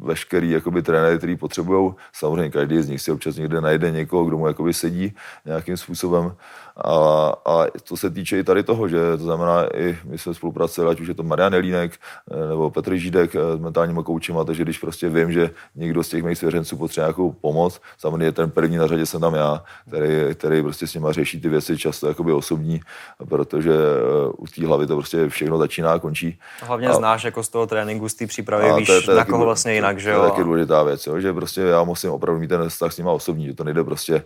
veškerý 0.00 0.50
jakoby 0.50 0.82
trenéry, 0.82 1.18
který 1.18 1.36
potřebují. 1.36 1.92
Samozřejmě 2.12 2.50
každý 2.50 2.82
z 2.82 2.88
nich 2.88 3.00
si 3.00 3.12
občas 3.12 3.36
někde 3.36 3.60
najde 3.60 3.90
někoho, 3.90 4.24
kdo 4.24 4.38
mu 4.38 4.46
jakoby 4.46 4.74
sedí 4.74 5.14
nějakým 5.44 5.76
způsobem. 5.76 6.32
A, 6.76 7.32
a 7.44 7.66
to 7.88 7.96
se 7.96 8.10
týče 8.10 8.38
i 8.38 8.44
tady 8.44 8.62
toho, 8.62 8.88
že 8.88 9.16
to 9.16 9.24
znamená 9.24 9.66
i 9.74 9.98
my 10.04 10.18
jsme 10.18 10.34
spolupracovali, 10.34 10.92
ať 10.92 11.00
už 11.00 11.08
je 11.08 11.14
to 11.14 11.22
Marian 11.22 11.52
Jelínek 11.52 11.92
eh, 11.92 12.48
nebo 12.48 12.70
Petr 12.70 12.96
Žídek 12.96 13.34
eh, 13.34 13.56
s 13.56 13.60
mentálníma 13.60 14.02
koučima, 14.02 14.44
takže 14.44 14.62
když 14.62 14.78
prostě 14.78 15.08
vím, 15.08 15.32
že 15.32 15.50
někdo 15.74 16.02
z 16.02 16.08
těch 16.08 16.24
mých 16.24 16.38
svěřenců 16.38 16.76
potřebuje 16.76 17.06
nějakou 17.06 17.32
pomoc, 17.32 17.80
samozřejmě 17.98 18.32
ten 18.32 18.50
první 18.50 18.76
na 18.76 18.86
řadě 18.86 19.06
jsem 19.06 19.20
tam 19.20 19.34
já, 19.34 19.64
který, 19.88 20.05
který 20.34 20.62
prostě 20.62 20.86
s 20.86 20.94
nima 20.94 21.12
řeší 21.12 21.40
ty 21.40 21.48
věci 21.48 21.78
často 21.78 22.08
jakoby 22.08 22.32
osobní, 22.32 22.80
protože 23.28 23.72
eh, 23.72 24.28
u 24.38 24.46
té 24.46 24.66
hlavy 24.66 24.86
to 24.86 24.96
prostě 24.96 25.28
všechno 25.28 25.58
začíná 25.58 25.92
a 25.92 25.98
končí. 25.98 26.38
Hlavně 26.62 26.88
a, 26.88 26.92
znáš 26.92 27.24
jako 27.24 27.42
z 27.42 27.48
toho 27.48 27.66
tréninku, 27.66 28.08
z 28.08 28.14
té 28.14 28.26
přípravy, 28.26 28.72
víš, 28.76 28.86
to 28.86 28.92
je, 28.92 29.02
to 29.02 29.10
je 29.10 29.16
na 29.16 29.24
koho 29.24 29.44
vlastně 29.44 29.74
jinak, 29.74 29.98
že 29.98 30.10
jo? 30.10 30.18
To 30.18 30.24
je 30.24 30.30
taky 30.30 30.44
důležitá 30.44 30.82
věc, 30.82 31.06
jo? 31.06 31.20
že 31.20 31.32
prostě 31.32 31.60
já 31.60 31.84
musím 31.84 32.10
opravdu 32.10 32.40
mít 32.40 32.48
ten 32.48 32.68
vztah 32.68 32.92
s 32.92 32.98
nima 32.98 33.12
osobní, 33.12 33.46
že 33.46 33.54
to 33.54 33.64
nejde 33.64 33.84
prostě 33.84 34.24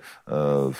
uh, 0.66 0.72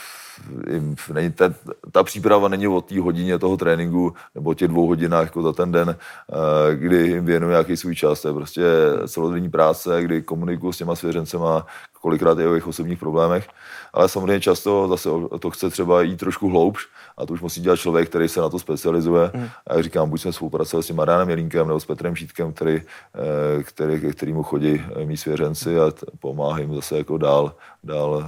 není 1.13 1.33
ta, 1.33 1.55
ta 1.93 2.03
příprava 2.03 2.49
není 2.49 2.69
o 2.69 2.81
té 2.81 3.01
hodině 3.01 3.39
toho 3.39 3.57
tréninku 3.57 4.15
nebo 4.35 4.55
těch 4.55 4.69
dvou 4.69 4.87
hodinách 4.87 5.25
jako 5.25 5.43
za 5.43 5.53
ten 5.53 5.73
den, 5.73 5.97
eh, 5.97 6.77
kdy 6.77 6.97
jim 6.97 7.25
věnuju 7.25 7.51
nějaký 7.51 7.77
svůj 7.77 7.95
čas. 7.95 8.21
To 8.21 8.29
je 8.29 8.35
prostě 8.35 8.63
celodenní 9.09 9.51
práce, 9.51 10.03
kdy 10.03 10.23
komunikuju 10.23 10.73
s 10.73 10.79
těma 10.79 10.97
svěřencema, 10.97 11.67
kolikrát 12.01 12.39
je 12.39 12.49
o 12.49 12.53
jejich 12.53 12.67
osobních 12.67 12.99
problémech. 12.99 13.49
Ale 13.93 14.09
samozřejmě 14.09 14.41
často 14.41 14.89
zase 14.89 15.09
to 15.41 15.51
chce 15.51 15.71
třeba 15.71 16.03
jít 16.03 16.17
trošku 16.17 16.49
hloubš 16.49 16.89
a 17.17 17.27
to 17.27 17.33
už 17.33 17.41
musí 17.41 17.61
dělat 17.61 17.77
člověk, 17.77 18.09
který 18.09 18.29
se 18.29 18.41
na 18.41 18.49
to 18.49 18.59
specializuje. 18.59 19.31
Mm. 19.35 19.49
A 19.67 19.75
jak 19.75 19.85
říkám, 19.85 20.11
buď 20.11 20.21
jsme 20.21 20.33
spolupracovali 20.33 20.83
s 20.83 20.87
tím 20.87 20.97
Marianem 20.97 21.31
Jelínkem 21.31 21.67
nebo 21.67 21.81
s 21.81 21.87
Petrem 21.87 22.17
Šítkem, 22.17 22.53
který, 22.53 22.77
eh, 22.77 23.63
který, 23.63 24.13
který 24.13 24.33
mu 24.33 24.43
chodí 24.43 24.85
eh, 24.97 25.05
mý 25.05 25.17
svěřenci 25.17 25.79
a 25.79 25.93
pomáhají 26.21 26.67
mu 26.67 26.75
zase 26.75 26.99
jako 26.99 27.19
dál, 27.19 27.55
dál 27.85 28.25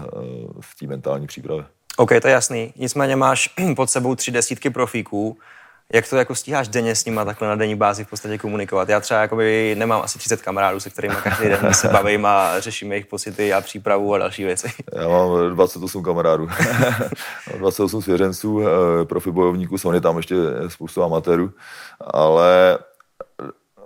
v 0.60 0.74
té 0.78 0.86
mentální 0.86 1.26
přípravě. 1.26 1.64
OK, 1.96 2.10
to 2.22 2.28
je 2.28 2.32
jasný. 2.32 2.72
Nicméně 2.76 3.16
máš 3.16 3.48
pod 3.76 3.90
sebou 3.90 4.14
tři 4.14 4.30
desítky 4.30 4.70
profíků. 4.70 5.38
Jak 5.92 6.08
to 6.08 6.16
jako 6.16 6.34
stíháš 6.34 6.68
denně 6.68 6.94
s 6.94 7.04
nima 7.04 7.24
takhle 7.24 7.48
na 7.48 7.56
denní 7.56 7.74
bázi 7.74 8.04
v 8.04 8.10
podstatě 8.10 8.38
komunikovat? 8.38 8.88
Já 8.88 9.00
třeba 9.00 9.20
jakoby 9.20 9.74
nemám 9.78 10.02
asi 10.02 10.18
30 10.18 10.42
kamarádů, 10.42 10.80
se 10.80 10.90
kterými 10.90 11.14
každý 11.22 11.48
den 11.48 11.74
se 11.74 11.88
bavím 11.92 12.26
a 12.26 12.60
řeším 12.60 12.92
jejich 12.92 13.06
pocity 13.06 13.52
a 13.52 13.60
přípravu 13.60 14.14
a 14.14 14.18
další 14.18 14.44
věci. 14.44 14.72
Já 14.92 15.08
mám 15.08 15.54
28 15.54 16.02
kamarádů, 16.02 16.48
28 17.58 18.02
svěřenců, 18.02 18.62
eh, 18.62 19.04
profi 19.04 19.30
bojovníků, 19.30 19.78
jsou 19.78 20.00
tam 20.00 20.16
ještě 20.16 20.34
spoustu 20.68 21.02
amatérů, 21.02 21.50
ale 22.00 22.78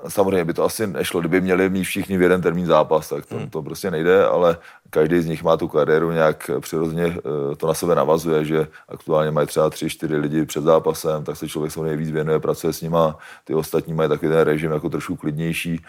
samozřejmě 0.08 0.44
by 0.44 0.54
to 0.54 0.64
asi 0.64 0.86
nešlo, 0.86 1.20
kdyby 1.20 1.40
měli 1.40 1.70
mít 1.70 1.84
všichni 1.84 2.18
v 2.18 2.22
jeden 2.22 2.42
termín 2.42 2.66
zápas, 2.66 3.08
tak 3.08 3.26
to, 3.26 3.36
hmm. 3.36 3.50
to 3.50 3.62
prostě 3.62 3.90
nejde, 3.90 4.26
ale 4.26 4.56
každý 4.90 5.20
z 5.20 5.26
nich 5.26 5.42
má 5.42 5.56
tu 5.56 5.68
kariéru 5.68 6.12
nějak 6.12 6.50
přirozeně 6.60 7.04
eh, 7.04 7.56
to 7.56 7.66
na 7.66 7.74
sebe 7.74 7.94
navazuje, 7.94 8.44
že 8.44 8.66
aktuálně 8.88 9.30
mají 9.30 9.46
třeba 9.46 9.70
tři, 9.70 9.90
čtyři 9.90 10.16
lidi 10.16 10.44
před 10.44 10.64
zápasem, 10.64 11.24
tak 11.24 11.36
se 11.36 11.48
člověk 11.48 11.72
samozřejmě 11.72 11.96
víc 11.96 12.10
věnuje, 12.10 12.40
pracuje 12.40 12.72
s 12.72 12.80
nima, 12.80 13.18
ty 13.44 13.54
ostatní 13.54 13.94
mají 13.94 14.08
takový 14.08 14.32
ten 14.32 14.40
režim 14.40 14.72
jako 14.72 14.88
trošku 14.88 15.16
klidnější. 15.16 15.80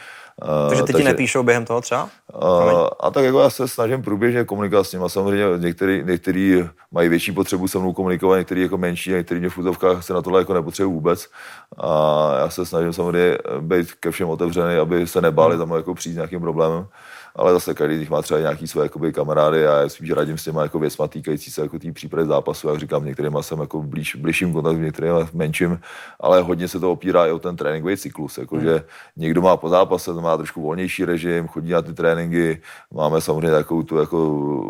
Eh, 0.44 0.70
takže 0.70 0.84
ty 0.84 0.94
takže, 0.94 1.04
ti 1.04 1.10
nepíšou 1.10 1.44
během 1.44 1.66
toho 1.66 1.82
třeba? 1.82 2.10
A, 2.41 2.72
eh, 2.72 2.89
a 3.00 3.12
tak 3.12 3.24
jako 3.25 3.39
já 3.39 3.50
se 3.50 3.67
snažím 3.67 4.01
průběžně 4.01 4.44
komunikovat 4.44 4.84
s 4.84 4.94
nimi. 4.94 5.06
Samozřejmě 5.08 5.46
některý, 5.58 6.03
některý 6.06 6.63
mají 6.91 7.10
větší 7.10 7.32
potřebu 7.32 7.67
se 7.67 7.79
mnou 7.79 7.94
komunikovat, 7.94 8.38
některý 8.38 8.62
jako 8.62 8.77
menší, 8.77 9.12
některý 9.12 9.39
mě 9.39 9.50
v 9.50 9.58
úzovkách 9.58 10.03
se 10.03 10.13
na 10.13 10.22
tohle 10.22 10.41
jako 10.41 10.53
nepotřebují 10.53 10.94
vůbec. 10.94 11.27
A 11.77 12.32
já 12.39 12.50
se 12.50 12.65
snažím 12.65 12.94
samozřejmě 12.94 13.38
být 13.60 13.91
ke 13.94 14.12
všem 14.12 14.29
otevřený, 14.29 14.75
aby 14.75 15.08
se 15.08 15.22
nebáli 15.22 15.56
hmm. 15.56 15.67
tam 15.67 15.77
jako 15.77 15.96
přijít 15.96 16.13
s 16.13 16.15
nějakým 16.15 16.41
problémem 16.41 16.88
ale 17.38 17.53
zase 17.53 17.74
každý 17.74 17.96
z 17.96 18.00
nich 18.00 18.10
má 18.10 18.22
třeba 18.22 18.39
nějaký 18.39 18.67
své 18.67 18.84
jakoby, 18.84 19.13
kamarády 19.13 19.67
a 19.67 19.82
já 19.82 19.89
spíš 19.89 20.12
radím 20.12 20.38
s 20.38 20.44
těma 20.44 20.62
jako 20.62 20.79
věcma 20.79 21.08
týkající 21.08 21.51
se 21.51 21.62
jako 21.62 21.79
té 21.79 21.91
přípravy 21.91 22.27
zápasu. 22.27 22.70
Jak 22.70 22.79
říkám, 22.79 23.06
některýma 23.06 23.41
jsem 23.41 23.60
jako 23.60 23.82
blíž, 23.82 24.15
blížším 24.15 24.53
kontaktu, 24.53 24.79
některýma 24.79 25.29
menším, 25.34 25.79
ale 26.20 26.41
hodně 26.41 26.67
se 26.67 26.79
to 26.79 26.91
opírá 26.91 27.27
i 27.27 27.32
o 27.32 27.39
ten 27.39 27.56
tréninkový 27.56 27.98
cyklus. 27.98 28.38
Jako, 28.38 28.56
hmm. 28.56 28.65
že 28.65 28.84
někdo 29.17 29.41
má 29.41 29.58
po 29.58 29.70
zápase, 29.70 30.13
to 30.13 30.22
má 30.22 30.38
trošku 30.38 30.62
volnější 30.62 31.06
režim, 31.06 31.48
chodí 31.48 31.72
na 31.72 31.82
ty 31.82 31.94
tréninky, 31.94 32.62
máme 32.94 33.22
samozřejmě 33.22 33.51
takovou 33.51 33.84
tu 33.84 33.98
jako 33.98 34.17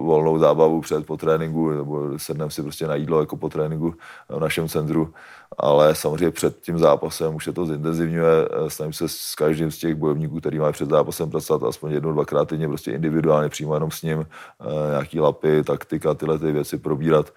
volnou 0.04 0.40
zábavu 0.40 0.82
před 0.82 1.06
po 1.06 1.18
tréninku, 1.18 1.70
nebo 1.70 2.20
sedneme 2.20 2.52
si 2.52 2.64
prostě 2.64 2.88
na 2.88 2.96
jídlo 2.96 3.20
jako 3.20 3.38
po 3.38 3.50
tréninku 3.50 3.94
v 4.30 4.40
našem 4.40 4.68
centru 4.68 5.14
ale 5.58 5.96
samozřejmě 5.96 6.32
před 6.32 6.60
tím 6.62 6.78
zápasem 6.80 7.36
už 7.36 7.44
se 7.44 7.54
to 7.54 7.66
zintenzivňuje. 7.66 8.50
Snažím 8.68 8.94
se 8.94 9.08
s 9.08 9.36
každým 9.36 9.72
z 9.72 9.78
těch 9.78 9.96
bojovníků, 9.96 10.40
který 10.40 10.60
má 10.60 10.72
před 10.72 10.90
zápasem 10.90 11.30
pracovat 11.30 11.64
aspoň 11.64 11.92
jednou, 11.92 12.12
dvakrát 12.12 12.50
týdně, 12.50 12.68
prostě 12.68 12.92
individuálně 12.92 13.50
přímo 13.50 13.74
jenom 13.74 13.92
s 13.92 14.02
ním, 14.02 14.26
eh, 14.62 14.90
nějaký 14.90 15.20
lapy, 15.20 15.64
taktika, 15.64 16.14
tyhle 16.14 16.40
ty 16.40 16.52
věci 16.52 16.78
probírat, 16.78 17.34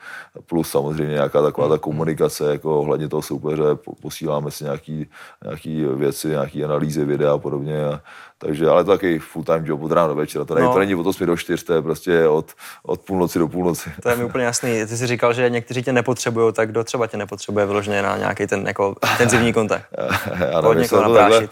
plus 0.47 0.69
samozřejmě 0.69 1.13
nějaká 1.13 1.43
taková 1.43 1.69
ta 1.69 1.79
komunikace, 1.79 2.51
jako 2.51 2.81
ohledně 2.81 3.09
toho 3.09 3.23
soupeře, 3.23 3.63
posíláme 4.03 4.51
si 4.51 4.65
nějaký, 4.65 5.07
nějaký 5.45 5.85
věci, 5.85 6.29
nějaký 6.29 6.65
analýzy, 6.65 7.05
videa 7.05 7.33
a 7.33 7.39
podobně. 7.39 7.87
A, 7.87 8.01
takže, 8.41 8.69
ale 8.69 8.85
to 8.85 8.91
taky 8.91 9.19
full 9.19 9.45
time 9.45 9.67
job 9.67 9.83
od 9.83 9.93
rána 9.93 10.09
do 10.09 10.15
večera. 10.15 10.45
To, 10.45 10.55
no. 10.55 10.73
to 10.73 10.79
není 10.79 10.95
od 10.95 11.07
8 11.07 11.27
do 11.27 11.37
4, 11.37 11.65
to 11.65 11.73
je 11.75 11.83
prostě 11.83 12.29
od, 12.29 12.53
od 12.83 13.01
půlnoci 13.01 13.39
do 13.39 13.49
půlnoci. 13.49 13.93
To 14.03 14.09
je 14.09 14.17
mi 14.17 14.25
úplně 14.25 14.45
jasný. 14.45 14.87
Ty 14.87 14.97
jsi 14.97 15.07
říkal, 15.07 15.33
že 15.33 15.51
někteří 15.51 15.83
tě 15.83 15.93
nepotřebují, 15.93 16.53
tak 16.53 16.71
kdo 16.71 16.85
třeba 16.85 17.07
tě 17.07 17.17
nepotřebuje 17.17 17.67
vyloženě 17.67 18.03
na 18.03 18.17
nějaký 18.17 18.47
ten 18.47 18.67
jako 18.67 18.95
intenzivní 19.13 19.53
kontakt? 19.53 19.85
Já 20.53 20.61
nevím, 20.61 20.89
to 20.89 21.15
takhle, 21.15 21.49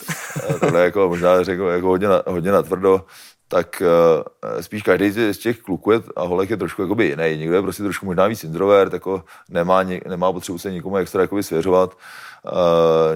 tohle 0.61 0.85
jako 0.85 1.09
možná 1.09 1.43
řekl 1.43 1.63
jako 1.63 1.87
hodně, 1.87 2.09
na, 2.09 2.23
hodně 2.27 2.53
na 2.53 2.63
tvrdo 2.63 3.05
tak 3.51 3.83
uh, 3.83 4.61
spíš 4.61 4.83
každý 4.83 5.11
z 5.11 5.39
těch 5.39 5.59
kluků 5.59 5.93
a 6.17 6.23
holek 6.23 6.51
je 6.51 6.57
trošku 6.57 6.83
jakoby 6.83 7.07
jiný. 7.07 7.39
Někdo 7.39 7.57
je 7.57 7.63
prostě 7.63 7.83
trošku 7.83 8.07
možná 8.07 8.27
víc 8.27 8.45
introvert, 8.45 8.93
jako 8.93 9.25
nemá, 9.49 9.83
nemá 9.83 10.33
potřebu 10.33 10.59
se 10.59 10.71
nikomu 10.71 10.97
extra 10.97 11.21
jakoby 11.23 11.43
svěřovat. 11.43 11.91
Uh, 11.91 11.99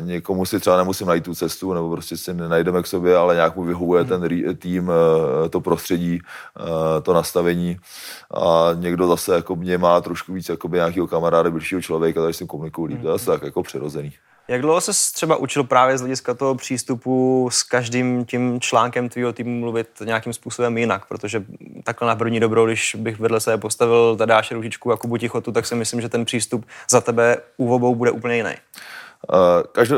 někomu 0.01 0.45
si 0.47 0.61
třeba 0.61 0.77
nemusím 0.77 1.07
najít 1.07 1.25
tu 1.25 1.35
cestu, 1.35 1.75
nebo 1.75 1.91
prostě 1.91 2.17
si 2.17 2.35
nenajdeme 2.35 2.83
k 2.83 2.87
sobě, 2.87 3.17
ale 3.17 3.35
nějak 3.35 3.57
mu 3.57 3.65
vyhovuje 3.65 4.05
ten 4.05 4.29
tým, 4.59 4.89
uh, 4.89 5.49
to 5.51 5.61
prostředí, 5.61 6.21
uh, 6.61 6.67
to 7.03 7.13
nastavení. 7.13 7.77
A 8.35 8.71
někdo 8.75 9.07
zase 9.07 9.35
jako 9.35 9.57
mě 9.57 9.79
má 9.79 10.01
trošku 10.01 10.33
víc 10.33 10.49
jakoby 10.49 10.77
nějakého 10.77 11.07
kamaráda, 11.07 11.51
blížšího 11.51 11.81
člověka, 11.81 12.23
takže 12.23 12.39
si 12.39 12.47
komunikuju 12.47 12.87
líp. 12.87 13.03
To 13.03 13.13
je 13.13 13.19
tak 13.19 13.43
jako 13.43 13.63
přirozený. 13.63 14.13
Jak 14.49 14.61
dlouho 14.61 14.81
se 14.81 14.93
třeba 15.15 15.37
učil 15.37 15.65
právě 15.65 15.99
z 15.99 16.01
hlediska 16.01 16.35
toho 16.35 16.55
přístupu 16.55 17.49
s 17.53 17.63
každým 17.63 18.25
tím 18.25 18.61
článkem 18.61 19.09
tvýho 19.09 19.33
týmu 19.33 19.61
mluvit 19.61 19.89
nějakým 20.05 20.33
způsobem 20.33 20.79
jinak? 20.79 21.07
Protože 21.07 21.45
takhle 21.85 22.09
na 22.09 22.17
první 22.17 22.41
dobrou, 22.41 22.67
když 22.67 22.97
bych 22.99 23.21
vedle 23.21 23.41
sebe 23.41 23.59
postavil 23.59 24.17
Tadáše 24.17 24.55
Růžičku 24.55 24.93
a 24.93 24.97
Kubu 24.97 25.17
Tichotu, 25.17 25.53
tak 25.53 25.67
si 25.67 25.75
myslím, 25.75 26.01
že 26.01 26.09
ten 26.09 26.25
přístup 26.25 26.67
za 26.91 27.01
tebe 27.01 27.37
úvobou 27.57 27.95
bude 27.95 28.11
úplně 28.11 28.37
jiný. 28.37 28.55
Uh, 29.31 29.63
každý, 29.73 29.95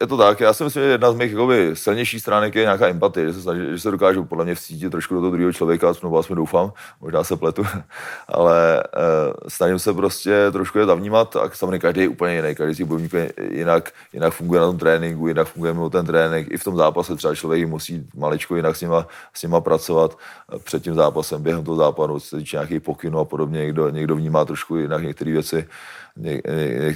je 0.00 0.06
to 0.06 0.16
tak, 0.16 0.40
já 0.40 0.52
si 0.52 0.64
myslím, 0.64 0.82
že 0.82 0.88
jedna 0.88 1.12
z 1.12 1.14
mých 1.14 1.30
jakoby, 1.30 1.70
silnějších 1.74 2.20
stránek 2.20 2.54
je 2.54 2.62
nějaká 2.62 2.88
empatie, 2.88 3.26
že 3.26 3.32
se, 3.32 3.42
snaží, 3.42 3.60
že 3.70 3.78
se 3.78 3.90
dokážu 3.90 4.24
podle 4.24 4.44
mě 4.44 4.54
vcítit 4.54 4.92
trošku 4.92 5.14
do 5.14 5.20
toho 5.20 5.30
druhého 5.30 5.52
člověka, 5.52 5.92
znovu 5.92 6.18
aspoň 6.18 6.36
doufám, 6.36 6.72
možná 7.00 7.24
se 7.24 7.36
pletu, 7.36 7.66
ale 8.28 8.82
uh, 8.96 9.34
snažím 9.48 9.78
se 9.78 9.94
prostě 9.94 10.50
trošku 10.52 10.78
je 10.78 10.86
zavnímat 10.86 11.36
a 11.36 11.50
samozřejmě 11.52 11.78
každý 11.78 12.00
je 12.00 12.08
úplně 12.08 12.34
jiný, 12.34 12.54
každý 12.54 12.74
si 12.74 12.84
bojovník 12.84 13.12
jinak, 13.50 13.83
jinak 14.12 14.34
funguje 14.34 14.60
na 14.60 14.66
tom 14.66 14.78
tréninku, 14.78 15.28
jinak 15.28 15.48
funguje 15.48 15.72
mimo 15.72 15.90
ten 15.90 16.06
trénink, 16.06 16.48
i 16.50 16.56
v 16.56 16.64
tom 16.64 16.76
zápase 16.76 17.16
třeba 17.16 17.34
člověk 17.34 17.68
musí 17.68 18.06
maličko 18.14 18.56
jinak 18.56 18.76
s 18.76 18.80
nima, 18.80 19.06
s 19.34 19.42
nima 19.42 19.60
pracovat. 19.60 20.18
Před 20.64 20.82
tím 20.82 20.94
zápasem, 20.94 21.42
během 21.42 21.64
toho 21.64 21.76
západu, 21.76 22.20
se 22.20 22.36
týče 22.36 22.56
nějakých 22.56 22.82
pokynů 22.82 23.18
a 23.18 23.24
podobně, 23.24 23.60
někdo, 23.60 23.88
někdo 23.90 24.16
vnímá 24.16 24.44
trošku 24.44 24.76
jinak 24.76 25.02
některé 25.02 25.32
věci, 25.32 25.68
ně, 26.16 26.42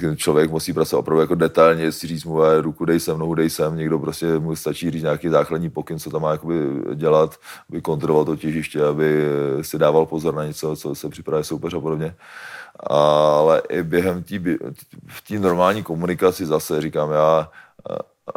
ně, 0.01 0.15
člověk 0.15 0.51
musí 0.51 0.73
pracovat 0.73 0.99
opravdu 0.99 1.21
jako 1.21 1.35
detailně, 1.35 1.91
si 1.91 2.07
říct 2.07 2.25
mu, 2.25 2.39
ruku 2.61 2.85
dej 2.85 2.99
sem, 2.99 3.19
nohu 3.19 3.35
dej 3.35 3.49
sem, 3.49 3.75
někdo 3.75 3.99
prostě 3.99 4.39
mu 4.39 4.55
stačí 4.55 4.91
říct 4.91 5.03
nějaký 5.03 5.29
základní 5.29 5.69
pokyn, 5.69 5.99
co 5.99 6.09
tam 6.09 6.21
má 6.21 6.31
jakoby 6.31 6.55
dělat, 6.95 7.35
aby 7.69 7.81
kontroloval 7.81 8.25
to 8.25 8.35
těžiště, 8.35 8.85
aby 8.85 9.25
si 9.61 9.77
dával 9.77 10.05
pozor 10.05 10.33
na 10.33 10.45
něco, 10.45 10.75
co 10.75 10.95
se 10.95 11.09
připravuje 11.09 11.43
soupeř 11.43 11.73
a 11.73 11.79
podobně. 11.79 12.15
Ale 12.79 13.61
i 13.69 13.83
během 13.83 14.23
té 15.27 15.39
normální 15.39 15.83
komunikaci 15.83 16.45
zase 16.45 16.81
říkám, 16.81 17.11
já 17.11 17.49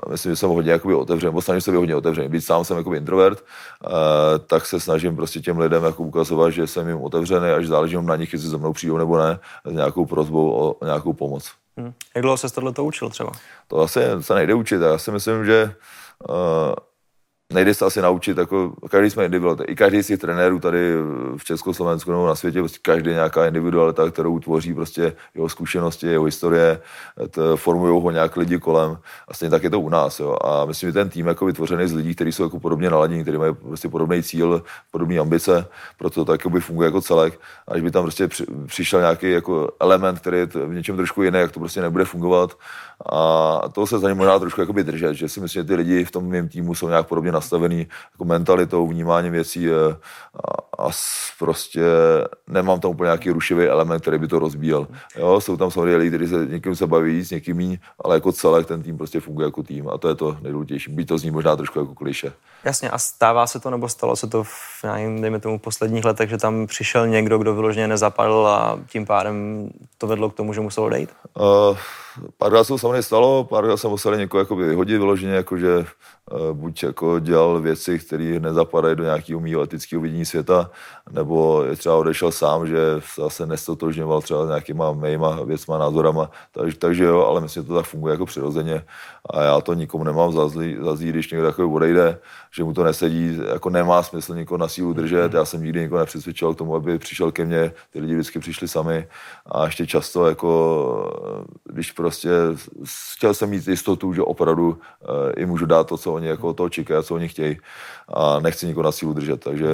myslím, 0.08 0.32
že 0.32 0.37
jsem 0.37 0.50
hodně 0.50 0.72
jakoby 0.72 0.94
otevřený, 0.94 1.28
nebo 1.28 1.42
snažím 1.42 1.61
se 1.61 1.70
být 1.70 1.76
hodně 1.76 1.96
otevřený. 1.96 2.28
Být 2.28 2.40
sám 2.40 2.64
jsem 2.64 2.76
jako 2.76 2.94
introvert, 2.94 3.44
tak 4.46 4.66
se 4.66 4.80
snažím 4.80 5.16
prostě 5.16 5.40
těm 5.40 5.58
lidem 5.58 5.84
jako 5.84 6.02
ukazovat, 6.02 6.50
že 6.50 6.66
jsem 6.66 6.88
jim 6.88 7.00
otevřený 7.00 7.50
a 7.50 7.61
že 7.61 7.66
záleží 7.66 7.96
na 8.00 8.16
nich, 8.16 8.32
jestli 8.32 8.50
se 8.50 8.56
mnou 8.56 8.72
přijdou 8.72 8.96
nebo 8.96 9.18
ne, 9.18 9.38
s 9.64 9.72
nějakou 9.72 10.06
prozbou 10.06 10.52
o 10.52 10.84
nějakou 10.84 11.12
pomoc. 11.12 11.50
Hmm. 11.76 11.92
Jak 12.14 12.22
dlouho 12.22 12.37
se 12.37 12.54
tohle 12.54 12.72
to 12.72 12.84
učil 12.84 13.11
třeba? 13.11 13.32
To 13.68 13.80
asi 13.80 14.00
se 14.20 14.34
nejde 14.34 14.54
učit. 14.54 14.80
Já 14.80 14.99
si 14.99 15.11
myslím, 15.11 15.44
že 15.44 15.75
uh, 16.28 16.34
nejde 17.52 17.75
se 17.75 17.85
asi 17.85 18.02
naučit, 18.02 18.38
jako 18.38 18.73
každý 18.90 19.11
jsme 19.11 19.25
individualita. 19.25 19.64
I 19.64 19.75
každý 19.75 20.02
z 20.02 20.06
těch 20.06 20.21
trenérů 20.21 20.59
tady 20.59 20.94
v 21.37 21.44
Československu 21.44 22.11
nebo 22.11 22.26
na 22.26 22.35
světě, 22.35 22.59
prostě 22.59 22.78
každý 22.82 23.11
nějaká 23.11 23.47
individualita, 23.47 24.11
kterou 24.11 24.38
tvoří 24.38 24.75
prostě 24.75 25.12
jeho 25.35 25.49
zkušenosti, 25.49 26.06
jeho 26.06 26.25
historie, 26.25 26.80
formují 27.56 28.02
ho 28.02 28.11
nějak 28.11 28.37
lidi 28.37 28.59
kolem. 28.59 28.99
A 29.28 29.35
stejně 29.35 29.50
tak 29.50 29.62
je 29.62 29.71
to 29.71 29.80
u 29.80 29.88
nás. 29.88 30.21
Jo. 30.21 30.37
A 30.44 30.64
myslím, 30.64 30.88
že 30.88 30.92
ten 30.92 31.09
tým 31.09 31.26
jako 31.26 31.47
vytvořený 31.47 31.88
z 31.88 31.92
lidí, 31.92 32.14
kteří 32.14 32.32
jsou 32.32 32.42
jako 32.42 32.61
podobně 32.61 32.90
naladění, 32.90 33.23
kteří 33.23 33.38
mají 33.38 33.54
prostě 33.54 33.88
podobný 33.88 34.23
cíl, 34.23 34.62
podobné 34.90 35.18
ambice, 35.18 35.66
proto 35.99 36.25
to 36.25 36.50
by 36.50 36.61
funguje 36.61 36.87
jako 36.87 37.00
celek. 37.00 37.40
A 37.68 37.73
když 37.73 37.82
by 37.82 37.90
tam 37.90 38.02
prostě 38.02 38.28
přišel 38.66 39.00
nějaký 39.00 39.30
jako 39.30 39.71
element, 39.80 40.18
který 40.18 40.38
je 40.38 40.47
v 40.47 40.75
něčem 40.75 40.97
trošku 40.97 41.23
jiný, 41.23 41.38
jak 41.38 41.52
to 41.52 41.61
prostě 41.61 41.80
nebude 41.80 42.04
fungovat, 42.04 42.56
a 43.12 43.68
to 43.72 43.87
se 43.87 43.99
za 43.99 44.08
ně 44.08 44.14
možná 44.14 44.38
trošku 44.38 44.61
jakoby 44.61 44.84
držet, 44.84 45.14
že 45.14 45.28
si 45.28 45.40
myslím, 45.40 45.62
že 45.62 45.66
ty 45.66 45.75
lidi 45.75 46.04
v 46.04 46.11
tom 46.11 46.28
mém 46.28 46.49
týmu 46.49 46.75
jsou 46.75 46.88
nějak 46.88 47.06
podobně 47.06 47.32
nastavený 47.32 47.87
jako 48.12 48.25
mentalitou, 48.25 48.88
vnímáním 48.88 49.32
věcí 49.32 49.70
a, 49.70 49.96
a 50.78 50.90
prostě 51.38 51.82
nemám 52.46 52.80
tam 52.80 52.90
úplně 52.90 53.06
nějaký 53.06 53.30
rušivý 53.30 53.64
element, 53.64 54.02
který 54.02 54.18
by 54.18 54.28
to 54.28 54.38
rozbíjel. 54.38 54.87
Jo, 55.18 55.40
jsou 55.40 55.56
tam 55.56 55.70
samozřejmě 55.70 55.96
lidi, 55.96 56.11
kteří 56.11 56.30
se 56.30 56.46
někým 56.46 56.76
se 56.76 56.87
baví, 56.87 57.25
s 57.25 57.30
někým 57.30 57.56
míň, 57.56 57.78
ale 58.04 58.16
jako 58.16 58.32
celek 58.32 58.66
ten 58.66 58.82
tým 58.82 58.99
prostě 58.99 59.20
funguje 59.20 59.44
jako 59.44 59.62
tým 59.62 59.88
a 59.88 59.99
to 59.99 60.08
je 60.08 60.14
to 60.14 60.37
nejdůležitější. 60.42 60.92
Byť 60.92 61.08
to 61.08 61.18
zní 61.18 61.30
možná 61.30 61.56
trošku 61.56 61.78
jako 61.78 61.94
kliše. 61.94 62.32
Jasně, 62.64 62.90
a 62.90 62.99
stává 62.99 63.46
se 63.46 63.61
to, 63.61 63.70
nebo 63.70 63.88
stalo 63.88 64.16
se 64.16 64.26
to 64.26 64.44
v, 64.44 64.84
nevím, 64.84 65.20
dejme 65.20 65.40
tomu, 65.40 65.58
posledních 65.58 66.04
letech, 66.04 66.30
že 66.30 66.38
tam 66.38 66.66
přišel 66.66 67.06
někdo, 67.06 67.38
kdo 67.38 67.54
vyloženě 67.54 67.88
nezapadl 67.88 68.46
a 68.46 68.78
tím 68.88 69.06
pádem 69.06 69.68
to 69.99 70.06
vedlo 70.06 70.30
k 70.30 70.34
tomu, 70.34 70.52
že 70.52 70.61
musel 70.61 70.84
odejít? 70.84 71.11
Uh, 71.37 71.76
párkrát 72.38 72.64
se 72.64 72.78
samozřejmě 72.78 73.02
stalo, 73.02 73.45
párkrát 73.45 73.76
jsem 73.76 73.90
musel 73.90 74.16
někoho 74.16 74.38
jako 74.38 74.57
vyhodit 74.57 74.99
vyloženě, 74.99 75.33
jakože 75.33 75.78
uh, 75.78 76.52
buď 76.52 76.83
jako 76.83 77.19
dělal 77.19 77.61
věci, 77.61 77.99
které 77.99 78.40
nezapadají 78.40 78.97
do 78.97 79.04
nějakého 79.04 79.40
mého 79.40 79.62
etického 79.62 80.02
vidění 80.02 80.25
světa, 80.25 80.71
nebo 81.11 81.64
je 81.64 81.76
třeba 81.76 81.97
odešel 81.97 82.33
sám, 82.33 82.66
že 82.66 82.78
zase 83.19 83.47
nestotožňoval 83.47 84.23
třeba 84.23 84.47
nějakýma 84.47 84.92
mýma 84.92 85.42
věcma, 85.45 85.78
názorama, 85.78 86.31
takže, 86.52 86.78
takže 86.78 87.04
jo, 87.04 87.21
ale 87.21 87.40
myslím, 87.40 87.62
že 87.62 87.69
to 87.69 87.75
tak 87.75 87.87
funguje 87.87 88.12
jako 88.12 88.26
přirozeně 88.26 88.85
a 89.30 89.42
já 89.42 89.60
to 89.60 89.74
nikomu 89.74 90.04
nemám 90.04 90.32
za 90.32 90.48
zlý, 90.48 90.76
za 90.80 90.96
zlý 90.96 91.08
když 91.08 91.30
někdo 91.30 91.46
takový 91.46 91.74
odejde, 91.74 92.18
že 92.54 92.64
mu 92.64 92.74
to 92.74 92.84
nesedí, 92.84 93.38
jako 93.52 93.70
nemá 93.70 94.02
smysl 94.02 94.34
někoho 94.34 94.58
na 94.58 94.68
sílu 94.68 94.92
držet, 94.92 95.28
mhm. 95.28 95.36
já 95.36 95.44
jsem 95.44 95.62
nikdy 95.62 95.80
nikoho 95.80 95.98
nepřesvědčil 95.98 96.54
k 96.54 96.58
tomu, 96.58 96.74
aby 96.74 96.98
přišel 96.98 97.32
ke 97.32 97.44
mně, 97.44 97.72
ty 97.90 98.00
lidi 98.00 98.14
vždycky 98.14 98.38
přišli 98.38 98.68
sami. 98.68 99.08
A 99.46 99.64
ještě 99.64 99.86
často 99.86 100.26
jako, 100.26 100.50
když 101.64 101.92
prostě 101.92 102.30
chtěl 103.14 103.34
jsem 103.34 103.50
mít 103.50 103.68
jistotu, 103.68 104.14
že 104.14 104.22
opravdu 104.22 104.78
jim 105.38 105.48
můžu 105.48 105.66
dát 105.66 105.86
to, 105.86 105.98
co 105.98 106.12
oni 106.12 106.26
jako 106.26 106.52
to 106.52 106.68
čekají, 106.68 107.04
co 107.04 107.14
oni 107.14 107.28
chtějí. 107.28 107.58
A 108.08 108.40
nechci 108.40 108.66
nikoho 108.66 108.84
na 108.84 108.92
sílu 108.92 109.12
držet, 109.12 109.40
takže 109.40 109.68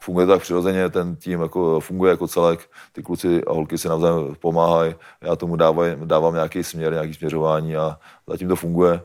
funguje 0.00 0.26
tak 0.26 0.40
přirozeně, 0.40 0.88
ten 0.88 1.16
tým 1.16 1.40
jako 1.40 1.80
funguje 1.80 2.10
jako 2.10 2.28
celek, 2.28 2.70
ty 2.92 3.02
kluci 3.02 3.44
a 3.44 3.52
holky 3.52 3.78
si 3.78 3.88
navzájem 3.88 4.34
pomáhají, 4.40 4.94
já 5.20 5.36
tomu 5.36 5.56
dávaj, 5.56 5.96
dávám 6.04 6.34
nějaký 6.34 6.64
směr, 6.64 6.92
nějaký 6.92 7.14
směřování 7.14 7.76
a 7.76 7.98
zatím 8.26 8.48
to 8.48 8.56
funguje. 8.56 9.00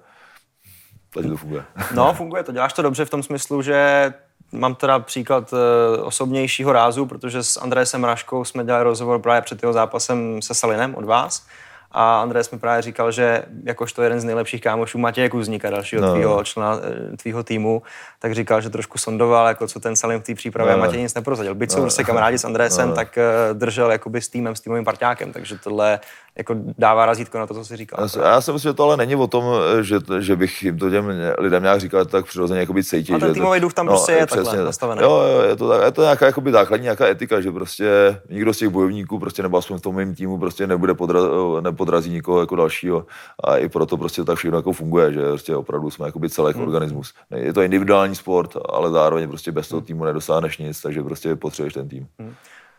Zatím 1.15 1.31
to 1.31 1.37
funguje. 1.37 1.63
No, 1.95 2.13
funguje 2.13 2.43
to, 2.43 2.51
děláš 2.51 2.73
to 2.73 2.81
dobře 2.81 3.05
v 3.05 3.09
tom 3.09 3.23
smyslu, 3.23 3.61
že 3.61 4.13
mám 4.51 4.75
teda 4.75 4.99
příklad 4.99 5.53
eh, 5.53 6.01
osobnějšího 6.01 6.73
rázu, 6.73 7.05
protože 7.05 7.43
s 7.43 7.57
Andrésem 7.57 8.03
Raškou 8.03 8.45
jsme 8.45 8.65
dělali 8.65 8.83
rozhovor 8.83 9.19
právě 9.19 9.41
před 9.41 9.63
jeho 9.63 9.73
zápasem 9.73 10.41
se 10.41 10.53
Salinem 10.53 10.95
od 10.95 11.05
vás 11.05 11.45
a 11.93 12.21
Andrés 12.21 12.51
mi 12.51 12.59
právě 12.59 12.81
říkal, 12.81 13.11
že 13.11 13.43
jakožto 13.63 14.03
jeden 14.03 14.19
z 14.19 14.23
nejlepších 14.23 14.61
kámošů 14.61 14.97
Matěje 14.97 15.29
Kuzníka, 15.29 15.69
dalšího 15.69 16.01
no. 16.01 16.13
tvýho 16.13 16.43
člena 16.43 16.79
eh, 17.13 17.17
tvýho 17.17 17.43
týmu, 17.43 17.81
tak 18.19 18.35
říkal, 18.35 18.61
že 18.61 18.69
trošku 18.69 18.97
sondoval, 18.97 19.47
jako 19.47 19.67
co 19.67 19.79
ten 19.79 19.95
Salim 19.95 20.19
v 20.19 20.23
té 20.23 20.35
přípravě 20.35 20.73
no. 20.73 20.79
Matěj 20.79 21.01
nic 21.01 21.13
neprozadil. 21.13 21.55
Byť 21.55 21.69
no. 21.69 21.75
jsou 21.75 21.81
prostě 21.81 22.03
kamarádi 22.03 22.37
s 22.37 22.45
Andrésem, 22.45 22.89
no. 22.89 22.95
tak 22.95 23.17
uh, 23.17 23.57
držel 23.57 23.91
jakoby 23.91 24.21
s 24.21 24.29
týmem, 24.29 24.55
s 24.55 24.61
týmovým 24.61 24.85
parťákem, 24.85 25.33
takže 25.33 25.57
tohle 25.57 25.99
jako 26.37 26.55
dává 26.77 27.05
razítko 27.05 27.39
na 27.39 27.47
to, 27.47 27.53
co 27.53 27.65
jsi 27.65 27.77
říkal. 27.77 28.07
Já, 28.15 28.29
já 28.29 28.41
si 28.41 28.51
myslím, 28.51 28.69
že 28.69 28.73
to 28.73 28.83
ale 28.83 28.97
není 28.97 29.15
o 29.15 29.27
tom, 29.27 29.43
že, 29.81 29.99
že 30.19 30.35
bych 30.35 30.63
jim 30.63 30.77
to 30.77 30.89
těm 30.89 31.11
lidem 31.37 31.63
nějak 31.63 31.79
říkal 31.79 32.05
tak 32.05 32.25
přirozeně 32.25 32.59
jakoby 32.59 32.83
cítit. 32.83 33.13
A 33.13 33.19
ten 33.19 33.33
týmový 33.33 33.59
duch 33.59 33.73
tam 33.73 33.85
no, 33.85 33.91
prostě 33.91 34.11
je 34.11 34.25
přesně, 34.25 34.43
takhle 34.43 34.65
nastavený. 34.65 35.01
Jo, 35.01 35.09
jo, 35.09 35.41
je 35.41 35.55
to, 35.55 35.73
je 35.73 35.91
to 35.91 36.01
nějaká 36.01 36.25
jakoby 36.25 36.51
základní 36.51 36.83
nějaká 36.83 37.07
etika, 37.07 37.41
že 37.41 37.51
prostě 37.51 38.19
nikdo 38.29 38.53
z 38.53 38.57
těch 38.57 38.69
bojovníků 38.69 39.19
prostě 39.19 39.43
nebo 39.43 39.57
aspoň 39.57 39.77
v 39.77 39.81
tom 39.81 39.95
mém 39.95 40.15
týmu 40.15 40.37
prostě 40.37 40.67
nebude 40.67 40.93
podra, 40.93 41.19
nepodrazí 41.61 42.09
nikoho 42.09 42.39
jako 42.39 42.55
dalšího 42.55 43.05
a 43.43 43.57
i 43.57 43.69
proto 43.69 43.97
prostě 43.97 44.23
tak 44.23 44.37
všechno 44.37 44.57
jako 44.57 44.71
funguje, 44.71 45.13
že 45.13 45.21
prostě 45.21 45.55
opravdu 45.55 45.91
jsme 45.91 46.05
jakoby 46.05 46.29
celý 46.29 46.53
hmm. 46.53 46.63
organismus. 46.63 47.13
Je 47.35 47.53
to 47.53 47.61
individuální 47.61 48.15
sport, 48.15 48.57
ale 48.69 48.91
zároveň 48.91 49.27
prostě 49.27 49.51
bez 49.51 49.67
toho 49.67 49.81
týmu 49.81 50.05
nedosáhneš 50.05 50.57
nic, 50.57 50.81
takže 50.81 51.03
prostě 51.03 51.35
potřebuješ 51.35 51.73
ten 51.73 51.89
tým. 51.89 52.07
Hmm. 52.19 52.33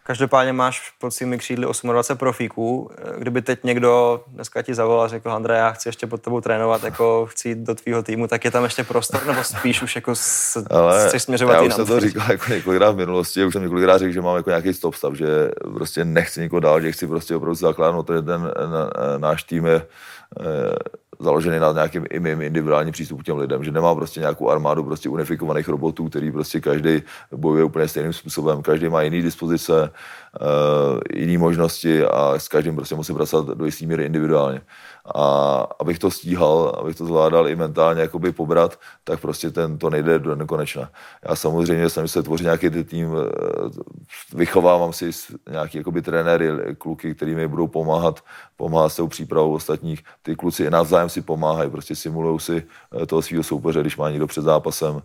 Každopádně 0.07 0.53
máš 0.53 0.93
pod 1.01 1.11
svými 1.11 1.39
křídly 1.39 1.67
28 1.83 2.17
profíků. 2.17 2.91
Kdyby 3.19 3.43
teď 3.43 3.65
někdo 3.65 4.25
dneska 4.27 4.63
ti 4.63 4.75
zavolal 4.75 5.03
a 5.03 5.09
řekl, 5.09 5.31
Andrej, 5.31 5.59
já 5.59 5.71
chci 5.71 5.89
ještě 5.89 6.07
pod 6.07 6.23
tebou 6.23 6.41
trénovat, 6.41 6.85
jako 6.85 7.27
chci 7.31 7.49
jít 7.49 7.59
do 7.59 7.75
tvýho 7.75 8.03
týmu, 8.03 8.27
tak 8.27 8.45
je 8.45 8.51
tam 8.51 8.65
ještě 8.65 8.85
prostor, 8.85 9.27
nebo 9.27 9.45
spíš 9.45 9.83
už 9.83 9.97
jako 9.97 10.15
s, 10.15 10.57
Ale 10.71 11.09
chceš 11.09 11.23
směřovat 11.23 11.55
já 11.55 11.63
už 11.63 11.75
jsem 11.75 11.87
to 11.87 12.01
říkal 12.01 12.31
jako 12.31 12.53
několikrát 12.53 12.91
v 12.91 12.97
minulosti, 12.97 13.45
už 13.45 13.53
jsem 13.53 13.63
několikrát 13.63 13.99
řekl, 13.99 14.13
že 14.13 14.21
mám 14.21 14.37
jako 14.37 14.51
nějaký 14.51 14.75
stop 14.75 14.95
stav, 14.95 15.15
že 15.15 15.51
prostě 15.75 16.05
nechci 16.05 16.41
nikoho 16.41 16.61
dál, 16.61 16.81
že 16.81 16.93
chci 16.93 17.07
prostě 17.07 17.37
opravdu 17.37 17.55
zakládat, 17.55 18.07
ten, 18.07 18.25
ten 18.25 18.51
náš 19.19 19.43
tým 19.43 19.67
je 19.67 19.87
založený 21.21 21.59
na 21.59 21.73
nějakým 21.73 22.05
i 22.11 22.21
mým 22.21 22.43
individuálním 22.43 22.93
přístupu 22.93 23.23
k 23.23 23.25
těm 23.25 23.37
lidem, 23.37 23.65
že 23.65 23.73
nemá 23.73 23.95
prostě 23.95 24.21
nějakou 24.21 24.51
armádu 24.51 24.85
prostě 24.85 25.09
unifikovaných 25.09 25.69
robotů, 25.69 26.09
který 26.09 26.33
prostě 26.33 26.61
každý 26.61 27.03
bojuje 27.37 27.65
úplně 27.65 27.89
stejným 27.89 28.13
způsobem, 28.13 28.63
každý 28.63 28.89
má 28.89 29.03
jiný 29.03 29.23
dispozice, 29.23 29.91
uh, 30.41 31.01
jiný 31.15 31.39
možnosti 31.39 32.05
a 32.05 32.35
s 32.37 32.49
každým 32.49 32.77
prostě 32.77 32.95
musím 32.95 33.15
pracovat 33.15 33.57
do 33.57 33.65
jistý 33.65 33.87
míry 33.87 34.05
individuálně 34.05 34.61
a 35.15 35.23
abych 35.81 35.99
to 35.99 36.11
stíhal, 36.11 36.77
abych 36.81 36.97
to 36.97 37.07
zvládal 37.07 37.49
i 37.49 37.57
mentálně 37.57 38.01
jakoby 38.01 38.33
pobrat, 38.33 38.81
tak 39.05 39.21
prostě 39.21 39.51
ten, 39.51 39.79
to 39.79 39.91
nejde 39.91 40.19
do 40.19 40.35
nekonečna. 40.35 40.91
Já 41.29 41.37
samozřejmě 41.37 41.91
jsem 41.91 42.09
se 42.09 42.23
tvořit 42.23 42.45
nějaký 42.45 42.71
tým, 42.71 43.11
eh, 43.17 43.71
vychovávám 44.35 44.93
si 44.93 45.11
nějaký 45.51 45.79
jakoby 45.79 46.03
trenéry, 46.03 46.49
kluky, 46.79 47.15
který 47.15 47.35
mi 47.35 47.49
budou 47.49 47.67
pomáhat, 47.67 48.21
pomáhat 48.57 48.89
s 48.89 48.97
tou 48.97 49.09
přípravou 49.09 49.53
ostatních. 49.53 50.05
Ty 50.23 50.37
kluci 50.37 50.65
i 50.65 50.71
navzájem 51.05 51.11
si 51.11 51.23
pomáhají, 51.23 51.71
prostě 51.71 51.97
simulují 51.97 52.41
si 52.41 52.63
eh, 53.03 53.07
toho 53.07 53.23
svého 53.23 53.43
soupeře, 53.43 53.81
když 53.81 53.97
má 53.97 54.11
někdo 54.11 54.27
před 54.27 54.43
zápasem. 54.43 55.03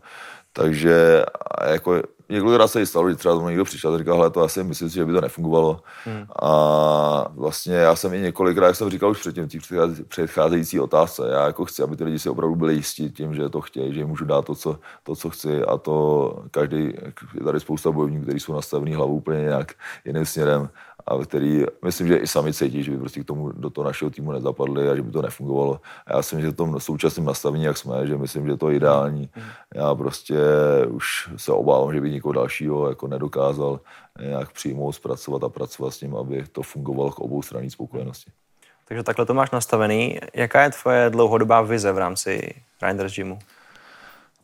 Takže 0.53 1.25
jako 1.67 2.01
několikrát 2.29 2.67
se 2.67 2.85
stalo, 2.85 3.09
že 3.09 3.15
třeba 3.15 3.49
někdo 3.49 3.65
přišel 3.65 3.93
a 3.93 3.97
říkal, 3.97 4.17
hele, 4.17 4.29
to 4.29 4.41
asi 4.41 4.63
myslím 4.63 4.89
si, 4.89 4.95
že 4.95 5.05
by 5.05 5.13
to 5.13 5.21
nefungovalo. 5.21 5.81
Hmm. 6.05 6.25
A 6.41 6.51
vlastně 7.35 7.75
já 7.75 7.95
jsem 7.95 8.13
i 8.13 8.21
několikrát, 8.21 8.67
jak 8.67 8.75
jsem 8.75 8.89
říkal 8.89 9.11
už 9.11 9.19
předtím, 9.19 9.47
v 9.49 10.03
předcházející 10.07 10.79
otázce, 10.79 11.29
já 11.31 11.45
jako 11.45 11.65
chci, 11.65 11.83
aby 11.83 11.95
ty 11.95 12.03
lidi 12.03 12.19
si 12.19 12.29
opravdu 12.29 12.55
byli 12.55 12.73
jistí 12.73 13.11
tím, 13.11 13.35
že 13.35 13.49
to 13.49 13.61
chtějí, 13.61 13.93
že 13.93 13.99
jim 13.99 14.07
můžu 14.07 14.25
dát 14.25 14.45
to, 14.45 14.55
co, 14.55 14.79
to, 15.03 15.15
co 15.15 15.29
chci 15.29 15.63
a 15.63 15.77
to 15.77 15.95
každý, 16.51 16.93
je 17.33 17.43
tady 17.43 17.59
spousta 17.59 17.91
bojovníků, 17.91 18.23
kteří 18.23 18.39
jsou 18.39 18.53
nastavený 18.53 18.93
hlavou 18.93 19.15
úplně 19.15 19.41
nějak 19.41 19.73
jiným 20.05 20.25
směrem 20.25 20.69
a 21.09 21.25
který 21.25 21.65
myslím, 21.85 22.07
že 22.07 22.17
i 22.17 22.27
sami 22.27 22.53
cítí, 22.53 22.83
že 22.83 22.91
by 22.91 22.97
prostě 22.97 23.21
k 23.21 23.25
tomu 23.25 23.51
do 23.51 23.69
toho 23.69 23.85
našeho 23.85 24.11
týmu 24.11 24.31
nezapadli 24.31 24.89
a 24.89 24.95
že 24.95 25.01
by 25.01 25.11
to 25.11 25.21
nefungovalo. 25.21 25.81
A 26.07 26.15
já 26.15 26.21
si 26.21 26.35
myslím, 26.35 26.49
že 26.49 26.53
v 26.53 26.57
tom 26.57 26.79
současném 26.79 27.25
nastavení, 27.25 27.63
jak 27.63 27.77
jsme, 27.77 28.07
že 28.07 28.17
myslím, 28.17 28.47
že 28.47 28.57
to 28.57 28.69
je 28.69 28.75
ideální. 28.75 29.29
Já 29.75 29.95
prostě 29.95 30.37
už 30.89 31.29
se 31.35 31.51
obávám, 31.51 31.93
že 31.93 32.01
by 32.01 32.11
nikoho 32.11 32.33
dalšího 32.33 32.89
jako 32.89 33.07
nedokázal 33.07 33.79
nějak 34.19 34.51
přijmout, 34.51 34.91
zpracovat 34.91 35.43
a 35.43 35.49
pracovat 35.49 35.93
s 35.93 36.01
ním, 36.01 36.15
aby 36.15 36.43
to 36.51 36.61
fungovalo 36.61 37.11
k 37.11 37.19
obou 37.19 37.41
straní 37.41 37.69
spokojenosti. 37.69 38.31
Takže 38.87 39.03
takhle 39.03 39.25
to 39.25 39.33
máš 39.33 39.51
nastavený. 39.51 40.19
Jaká 40.33 40.63
je 40.63 40.69
tvoje 40.69 41.09
dlouhodobá 41.09 41.61
vize 41.61 41.91
v 41.91 41.97
rámci 41.97 42.53
Reinders 42.81 43.15
Gymu? 43.15 43.39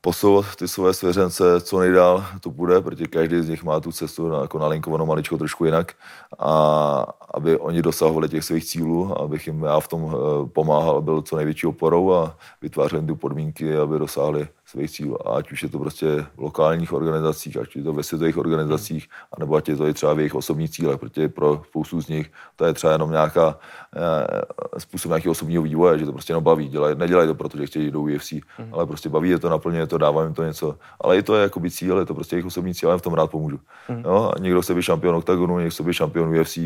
Posouvat 0.05 0.55
ty 0.55 0.67
své 0.67 0.93
svěřence 0.93 1.43
co 1.61 1.79
nejdál 1.79 2.25
to 2.39 2.49
bude, 2.49 2.81
protože 2.81 3.07
každý 3.07 3.41
z 3.41 3.49
nich 3.49 3.63
má 3.63 3.79
tu 3.79 3.91
cestu 3.91 4.27
jako 4.41 4.59
nalinkovanou 4.59 5.05
maličko 5.05 5.37
trošku 5.37 5.65
jinak. 5.65 5.93
A 6.39 6.51
aby 7.33 7.57
oni 7.57 7.81
dosahovali 7.81 8.29
těch 8.29 8.43
svých 8.43 8.65
cílů, 8.65 9.21
abych 9.21 9.47
jim 9.47 9.63
já 9.63 9.79
v 9.79 9.87
tom 9.87 10.13
eh, 10.13 10.49
pomáhal, 10.49 11.01
byl 11.01 11.21
co 11.21 11.35
největší 11.35 11.67
oporou 11.67 12.13
a 12.13 12.37
vytvářel 12.61 12.99
jim 12.99 13.07
ty 13.07 13.15
podmínky, 13.15 13.77
aby 13.77 13.99
dosáhli 13.99 14.47
svých 14.65 14.91
cílů. 14.91 15.27
A 15.27 15.37
ať 15.37 15.51
už 15.51 15.63
je 15.63 15.69
to 15.69 15.79
prostě 15.79 16.25
v 16.35 16.41
lokálních 16.41 16.93
organizacích, 16.93 17.57
ať 17.57 17.75
je 17.75 17.83
to 17.83 17.93
ve 17.93 18.03
světových 18.03 18.37
organizacích, 18.37 19.07
anebo 19.37 19.55
ať 19.55 19.69
je 19.69 19.75
to 19.75 19.87
i 19.87 19.93
třeba 19.93 20.13
v 20.13 20.19
jejich 20.19 20.35
osobních 20.35 20.69
cílech, 20.69 20.99
protože 20.99 21.29
pro 21.29 21.63
spoustu 21.67 22.01
z 22.01 22.07
nich 22.07 22.31
to 22.55 22.65
je 22.65 22.73
třeba 22.73 22.93
jenom 22.93 23.11
nějaká 23.11 23.59
eh, 23.95 24.79
způsob 24.79 25.09
nějakého 25.09 25.31
osobního 25.31 25.63
vývoje, 25.63 25.99
že 25.99 26.05
to 26.05 26.11
prostě 26.11 26.31
jenom 26.31 26.43
baví. 26.43 26.67
Dělaj, 26.67 26.95
nedělají 26.95 27.27
to, 27.27 27.35
protože 27.35 27.65
chtějí 27.65 27.91
do 27.91 28.01
UFC, 28.01 28.31
mm. 28.31 28.41
ale 28.71 28.85
prostě 28.85 29.09
baví 29.09 29.29
je 29.29 29.39
to, 29.39 29.49
naplňuje 29.49 29.87
to, 29.87 29.97
dává 29.97 30.23
jim 30.23 30.33
to 30.33 30.43
něco. 30.43 30.77
Ale 31.01 31.17
i 31.17 31.23
to 31.23 31.35
je 31.35 31.41
jakoby 31.41 31.71
cíl, 31.71 31.97
je 31.97 32.05
to 32.05 32.13
prostě 32.13 32.35
jejich 32.35 32.45
osobní 32.45 32.73
cíl, 32.73 32.89
já 32.89 32.95
jim 32.95 32.99
v 32.99 33.03
tom 33.03 33.13
rád 33.13 33.31
pomůžu. 33.31 33.59
Mm. 33.89 34.03
A 34.07 34.39
někdo 34.39 34.61
chce 34.61 34.73
být 34.73 34.81
šampion 34.81 35.15
oktagonu, 35.15 35.57
někdo 35.57 35.71
chce 35.71 35.83
být 35.83 35.93
šampion 35.93 36.39
UFC, 36.39 36.57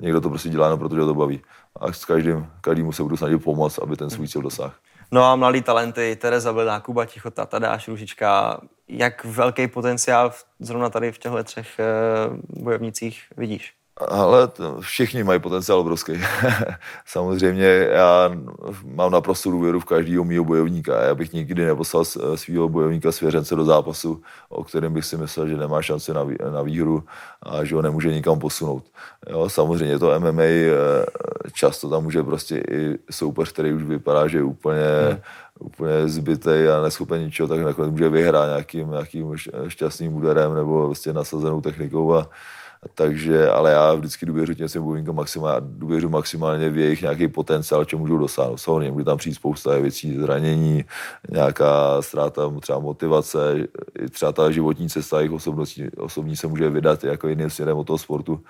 někdo 0.00 0.20
to 0.20 0.28
prostě 0.28 0.48
dělá 0.48 0.66
jenom 0.66 0.78
protože 0.78 1.00
to 1.00 1.14
baví. 1.14 1.40
A 1.76 1.92
s 1.92 2.04
každým, 2.04 2.46
každému 2.60 2.92
se 2.92 3.02
budu 3.02 3.16
snažit 3.16 3.38
pomoct, 3.38 3.78
aby 3.78 3.96
ten 3.96 4.10
svůj 4.10 4.28
cíl 4.28 4.42
dosáhl. 4.42 4.72
No 5.12 5.24
a 5.24 5.36
mladý 5.36 5.62
talenty, 5.62 6.16
Tereza 6.16 6.52
Bledá, 6.52 6.80
Kuba 6.80 7.06
Tichota, 7.06 7.46
Tadáš 7.46 7.88
Ružička, 7.88 8.60
jak 8.88 9.24
velký 9.24 9.68
potenciál 9.68 10.32
zrovna 10.58 10.90
tady 10.90 11.12
v 11.12 11.18
těchto 11.18 11.44
třech 11.44 11.78
eh, 11.78 11.84
bojovnicích 12.48 13.22
vidíš? 13.36 13.79
Ale 14.08 14.48
všichni 14.80 15.24
mají 15.24 15.40
potenciál 15.40 15.78
obrovský. 15.78 16.12
Samozřejmě 17.06 17.88
já 17.90 18.30
mám 18.84 19.12
naprosto 19.12 19.50
důvěru 19.50 19.80
v 19.80 19.84
každého 19.84 20.24
mýho 20.24 20.44
bojovníka. 20.44 21.02
Já 21.02 21.14
bych 21.14 21.32
nikdy 21.32 21.64
neposlal 21.64 22.04
svého 22.34 22.68
bojovníka 22.68 23.12
svěřence 23.12 23.56
do 23.56 23.64
zápasu, 23.64 24.22
o 24.48 24.64
kterém 24.64 24.94
bych 24.94 25.04
si 25.04 25.16
myslel, 25.16 25.48
že 25.48 25.56
nemá 25.56 25.82
šanci 25.82 26.14
na, 26.14 26.26
na 26.52 26.62
výhru 26.62 27.04
a 27.42 27.64
že 27.64 27.74
ho 27.74 27.82
nemůže 27.82 28.12
nikam 28.12 28.38
posunout. 28.38 28.84
Jo, 29.30 29.48
samozřejmě 29.48 29.98
to 29.98 30.20
MMA 30.20 30.42
eh, 30.42 30.74
často 31.52 31.88
tam 31.90 32.02
může 32.02 32.22
prostě 32.22 32.62
i 32.70 32.98
soupeř, 33.10 33.52
který 33.52 33.72
už 33.72 33.82
vypadá, 33.82 34.28
že 34.28 34.38
je 34.38 34.42
úplně, 34.42 34.86
hmm. 35.08 35.18
úplně 35.58 36.08
zbytej 36.08 36.70
a 36.70 36.82
neschopen 36.82 37.24
ničeho, 37.24 37.48
tak 37.48 37.60
nakonec 37.60 37.90
může 37.90 38.08
vyhrát 38.08 38.48
nějakým, 38.48 38.90
nějakým 38.90 39.36
šťastným 39.68 40.14
úderem 40.14 40.54
nebo 40.54 40.86
prostě 40.86 41.12
nasazenou 41.12 41.60
technikou 41.60 42.14
a 42.14 42.28
takže, 42.94 43.48
ale 43.48 43.70
já 43.70 43.94
vždycky 43.94 44.26
důvěřuji 44.26 44.54
těm 44.54 44.68
svým 44.68 44.82
bojovníkům 44.82 45.16
maximálně, 45.16 45.66
maximálně 46.08 46.70
v 46.70 46.78
jejich 46.78 47.02
nějaký 47.02 47.28
potenciál, 47.28 47.84
čemu 47.84 48.02
můžou 48.02 48.18
dosáhnout. 48.18 48.56
Samozřejmě 48.56 48.92
může 48.92 49.04
tam 49.04 49.18
přijít 49.18 49.34
spousta 49.34 49.78
věcí, 49.78 50.16
zranění, 50.16 50.84
nějaká 51.30 52.02
ztráta 52.02 52.42
třeba 52.60 52.78
motivace, 52.78 53.68
třeba 54.10 54.32
ta 54.32 54.50
životní 54.50 54.88
cesta 54.88 55.18
jejich 55.18 55.32
osobností, 55.32 55.88
osobní 55.96 56.36
se 56.36 56.46
může 56.46 56.70
vydat 56.70 57.04
jako 57.04 57.28
jiným 57.28 57.50
směrem 57.50 57.76
od 57.76 57.86
toho 57.86 57.98
sportu 57.98 58.40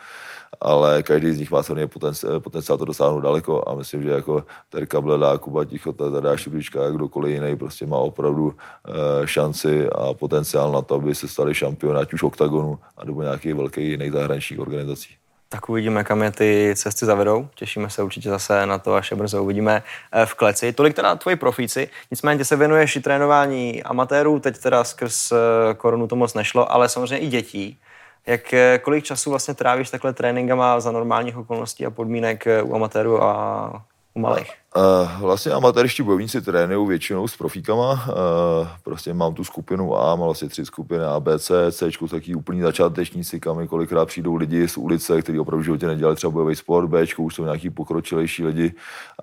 ale 0.60 1.02
každý 1.02 1.32
z 1.32 1.38
nich 1.38 1.50
má 1.50 1.62
samozřejmě 1.62 1.86
potenciál, 1.86 2.40
potenciál 2.40 2.78
to 2.78 2.84
dosáhnout 2.84 3.20
daleko 3.20 3.68
a 3.68 3.74
myslím, 3.74 4.02
že 4.02 4.10
jako 4.10 4.44
Terka 4.68 5.00
Bledá, 5.00 5.38
Kuba 5.38 5.64
Tichota, 5.64 6.10
Tadáš 6.10 6.40
Šubička, 6.40 6.90
kdokoliv 6.90 7.34
jiný 7.34 7.56
prostě 7.56 7.86
má 7.86 7.96
opravdu 7.96 8.52
e, 8.52 9.26
šanci 9.26 9.88
a 9.88 10.14
potenciál 10.14 10.72
na 10.72 10.82
to, 10.82 10.94
aby 10.94 11.14
se 11.14 11.28
stali 11.28 11.54
šampiony, 11.54 12.00
ať 12.00 12.12
už 12.12 12.22
oktagonu, 12.22 12.78
a 12.96 13.04
nebo 13.04 13.22
nějakých 13.22 13.54
velkých 13.54 13.90
jiných 13.90 14.10
zahraničních 14.20 14.61
organizací. 14.61 15.20
Tak 15.52 15.68
uvidíme, 15.68 16.04
kam 16.04 16.22
je 16.22 16.30
ty 16.30 16.74
cesty 16.76 17.06
zavedou. 17.06 17.48
Těšíme 17.54 17.90
se 17.90 18.02
určitě 18.02 18.30
zase 18.30 18.66
na 18.66 18.78
to, 18.78 18.94
až 18.94 19.11
je 19.11 19.16
brzo 19.16 19.42
uvidíme 19.42 19.83
eh, 20.12 20.26
v 20.26 20.35
kleci. 20.35 20.72
Tolik 20.72 20.94
teda 20.96 21.16
tvoji 21.16 21.37
profíci. 21.37 21.88
Nicméně 22.11 22.44
se 22.44 22.56
věnuješ 22.56 22.96
i 22.96 23.00
trénování 23.00 23.83
amatérů, 23.83 24.40
teď 24.40 24.59
teda 24.59 24.85
skrz 24.85 25.33
eh, 25.33 25.37
korunu 25.74 26.06
to 26.06 26.16
moc 26.16 26.35
nešlo, 26.35 26.72
ale 26.72 26.88
samozřejmě 26.88 27.18
i 27.18 27.28
dětí. 27.28 27.78
Jak, 28.26 28.54
eh, 28.54 28.78
kolik 28.83 29.04
času 29.04 29.30
vlastně 29.30 29.54
trávíš 29.54 29.90
takhle 29.90 30.12
tréninkama 30.12 30.80
za 30.80 30.90
normálních 30.90 31.37
okolností 31.37 31.87
a 31.87 31.90
podmínek 31.90 32.44
u 32.62 32.74
amatérů 32.74 33.22
a 33.22 33.83
u 34.14 34.20
malých? 34.20 34.52
Uh, 34.76 35.20
vlastně 35.20 35.52
amatérští 35.52 36.02
bojovníci 36.02 36.40
trénují 36.40 36.88
většinou 36.88 37.28
s 37.28 37.36
profíkama. 37.36 37.92
Uh, 37.92 38.68
prostě 38.82 39.14
mám 39.14 39.34
tu 39.34 39.44
skupinu 39.44 39.96
A, 39.96 40.16
mám 40.16 40.24
vlastně 40.24 40.48
tři 40.48 40.66
skupiny 40.66 41.04
A, 41.04 41.20
B, 41.20 41.38
C, 41.38 41.72
C, 41.72 41.90
taky 42.10 42.34
úplný 42.34 42.60
začátečníci, 42.60 43.40
kam 43.40 43.66
kolikrát 43.66 44.06
přijdou 44.06 44.34
lidi 44.34 44.68
z 44.68 44.76
ulice, 44.76 45.22
kteří 45.22 45.38
opravdu 45.38 45.62
životě 45.62 45.86
nedělali 45.86 46.16
třeba 46.16 46.30
bojový 46.30 46.56
sport, 46.56 46.86
B, 46.86 47.04
už 47.18 47.34
jsou 47.34 47.44
nějaký 47.44 47.70
pokročilejší 47.70 48.44
lidi 48.44 48.74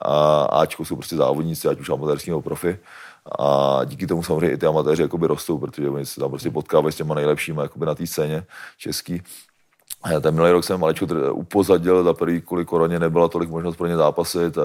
a 0.01 0.43
Ačko 0.43 0.85
jsou 0.85 0.95
prostě 0.95 1.15
závodníci, 1.15 1.67
ať 1.67 1.79
už 1.79 1.89
amatérský 1.89 2.29
nebo 2.29 2.41
profi 2.41 2.79
a 3.39 3.79
díky 3.85 4.07
tomu 4.07 4.23
samozřejmě 4.23 4.51
i 4.51 4.57
ty 4.57 4.65
amatéři 4.65 5.01
jakoby 5.01 5.27
rostou, 5.27 5.57
protože 5.57 5.89
oni 5.89 6.05
se 6.05 6.19
tam 6.19 6.29
prostě 6.29 6.51
potkávají 6.51 6.93
s 6.93 6.95
těma 6.95 7.15
nejlepšíma 7.15 7.61
jakoby 7.61 7.85
na 7.85 7.95
té 7.95 8.07
scéně 8.07 8.43
český. 8.77 9.21
Ten 10.21 10.33
minulý 10.33 10.51
rok 10.51 10.63
jsem 10.63 10.79
maličko 10.79 11.07
upozadil, 11.31 12.03
za 12.03 12.13
prvý 12.13 12.41
kvůli 12.41 12.65
koroně 12.65 12.99
nebyla 12.99 13.27
tolik 13.27 13.49
možnost 13.49 13.75
pro 13.75 13.87
ně 13.87 13.97
zápasit, 13.97 14.57
a 14.57 14.61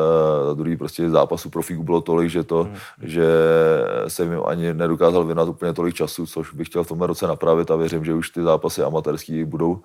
za 0.46 0.54
druhý 0.54 0.76
prostě 0.76 1.10
zápasu 1.10 1.50
profíků 1.50 1.82
bylo 1.82 2.00
tolik, 2.00 2.30
že 2.30 2.42
to, 2.42 2.62
hmm. 2.62 2.74
že 3.02 3.26
jsem 4.08 4.32
jim 4.32 4.40
ani 4.46 4.74
nedokázal 4.74 5.24
věnovat 5.24 5.48
úplně 5.48 5.72
tolik 5.72 5.94
času, 5.94 6.26
což 6.26 6.54
bych 6.54 6.68
chtěl 6.68 6.84
v 6.84 6.88
tomhle 6.88 7.06
roce 7.06 7.26
napravit 7.26 7.70
a 7.70 7.76
věřím, 7.76 8.04
že 8.04 8.14
už 8.14 8.30
ty 8.30 8.42
zápasy 8.42 8.82
amatérský 8.82 9.44
budou. 9.44 9.80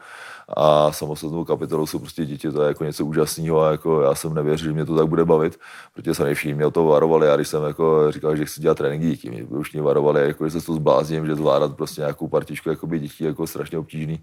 A 0.57 0.91
samostatnou 0.91 1.45
kapitolou 1.45 1.85
jsou 1.85 1.99
prostě 1.99 2.25
děti, 2.25 2.51
to 2.51 2.61
je 2.61 2.67
jako 2.67 2.83
něco 2.83 3.05
úžasného 3.05 3.61
a 3.61 3.71
jako 3.71 4.01
já 4.01 4.15
jsem 4.15 4.33
nevěřil, 4.33 4.67
že 4.67 4.73
mě 4.73 4.85
to 4.85 4.95
tak 4.95 5.07
bude 5.07 5.25
bavit, 5.25 5.59
protože 5.93 6.13
se 6.13 6.33
všichni 6.33 6.53
mě 6.53 6.65
o 6.65 6.71
to 6.71 6.85
varovali, 6.85 7.27
já 7.27 7.35
když 7.35 7.47
jsem 7.47 7.63
jako 7.63 8.11
říkal, 8.11 8.35
že 8.35 8.45
chci 8.45 8.61
dělat 8.61 8.77
tréninky 8.77 9.07
dětí, 9.07 9.29
mě 9.29 9.43
už 9.43 9.73
mě 9.73 9.81
varovali, 9.81 10.21
jako, 10.21 10.49
že 10.49 10.59
se 10.59 10.65
to 10.65 10.73
zblázním, 10.73 11.25
že 11.25 11.35
zvládat 11.35 11.75
prostě 11.75 12.01
nějakou 12.01 12.27
partičku 12.27 12.69
jako 12.69 12.87
dětí 12.87 13.23
jako 13.23 13.47
strašně 13.47 13.77
obtížný, 13.77 14.19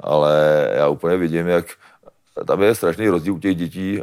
ale 0.00 0.63
já 0.84 0.88
úplně 0.88 1.16
vidím, 1.16 1.46
jak 1.46 1.66
tam 2.46 2.62
je 2.62 2.74
strašný 2.74 3.08
rozdíl 3.08 3.34
u 3.34 3.38
těch 3.38 3.56
dětí 3.56 4.00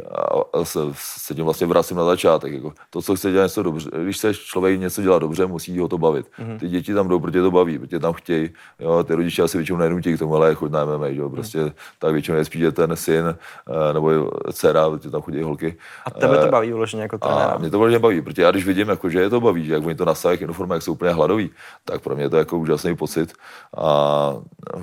a 0.52 0.64
se, 0.64 0.80
se 0.92 1.34
tím 1.34 1.44
vlastně 1.44 1.66
vracím 1.66 1.96
na 1.96 2.04
začátek. 2.04 2.52
Jako 2.52 2.72
to, 2.90 3.02
co 3.02 3.16
chce 3.16 3.30
dělat 3.30 3.42
něco 3.42 3.62
dobře, 3.62 3.90
když 4.02 4.18
se 4.18 4.34
člověk 4.34 4.80
něco 4.80 5.02
dělá 5.02 5.18
dobře, 5.18 5.46
musí 5.46 5.78
ho 5.78 5.88
to 5.88 5.98
bavit. 5.98 6.26
Mm-hmm. 6.26 6.58
Ty 6.58 6.68
děti 6.68 6.94
tam 6.94 7.08
jdou, 7.08 7.20
protože 7.20 7.42
to 7.42 7.50
baví, 7.50 7.78
protože 7.78 7.98
tam 7.98 8.12
chtějí. 8.12 8.50
Jo, 8.80 9.04
ty 9.04 9.14
rodiče 9.14 9.42
asi 9.42 9.58
většinou 9.58 9.78
nenutí 9.78 10.14
k 10.14 10.18
tomu, 10.18 10.36
ale 10.36 10.54
choď 10.54 10.70
na 10.70 10.84
MMA, 10.84 11.06
jo, 11.06 11.30
prostě 11.30 11.58
mm-hmm. 11.58 11.72
tak 11.98 12.12
většinou 12.12 12.36
je 12.36 12.44
spíš 12.44 12.62
ten 12.72 12.96
syn 12.96 13.34
eh, 13.68 13.92
nebo 13.92 14.30
dcera, 14.52 14.90
protože 14.90 15.10
tam 15.10 15.22
chodí 15.22 15.42
holky. 15.42 15.76
A 16.06 16.10
tebe 16.10 16.38
to 16.38 16.46
eh, 16.46 16.50
baví 16.50 16.72
vloženě 16.72 17.02
jako 17.02 17.18
trenéra? 17.18 17.44
A 17.44 17.58
mě 17.58 17.70
to 17.70 17.78
vloženě 17.78 17.98
baví, 17.98 18.22
protože 18.22 18.42
já 18.42 18.50
když 18.50 18.66
vidím, 18.66 18.88
jako, 18.88 19.08
že 19.08 19.20
je 19.20 19.30
to 19.30 19.40
baví, 19.40 19.64
že 19.64 19.72
jak 19.72 19.86
oni 19.86 19.94
to 19.94 20.04
nastaví 20.04 20.44
uniformy, 20.44 20.74
jak 20.74 20.82
jsou 20.82 20.92
úplně 20.92 21.10
hladoví, 21.10 21.50
tak 21.84 22.02
pro 22.02 22.14
mě 22.14 22.24
je 22.24 22.30
to 22.30 22.36
jako 22.36 22.58
úžasný 22.58 22.96
pocit. 22.96 23.32
A 23.76 24.36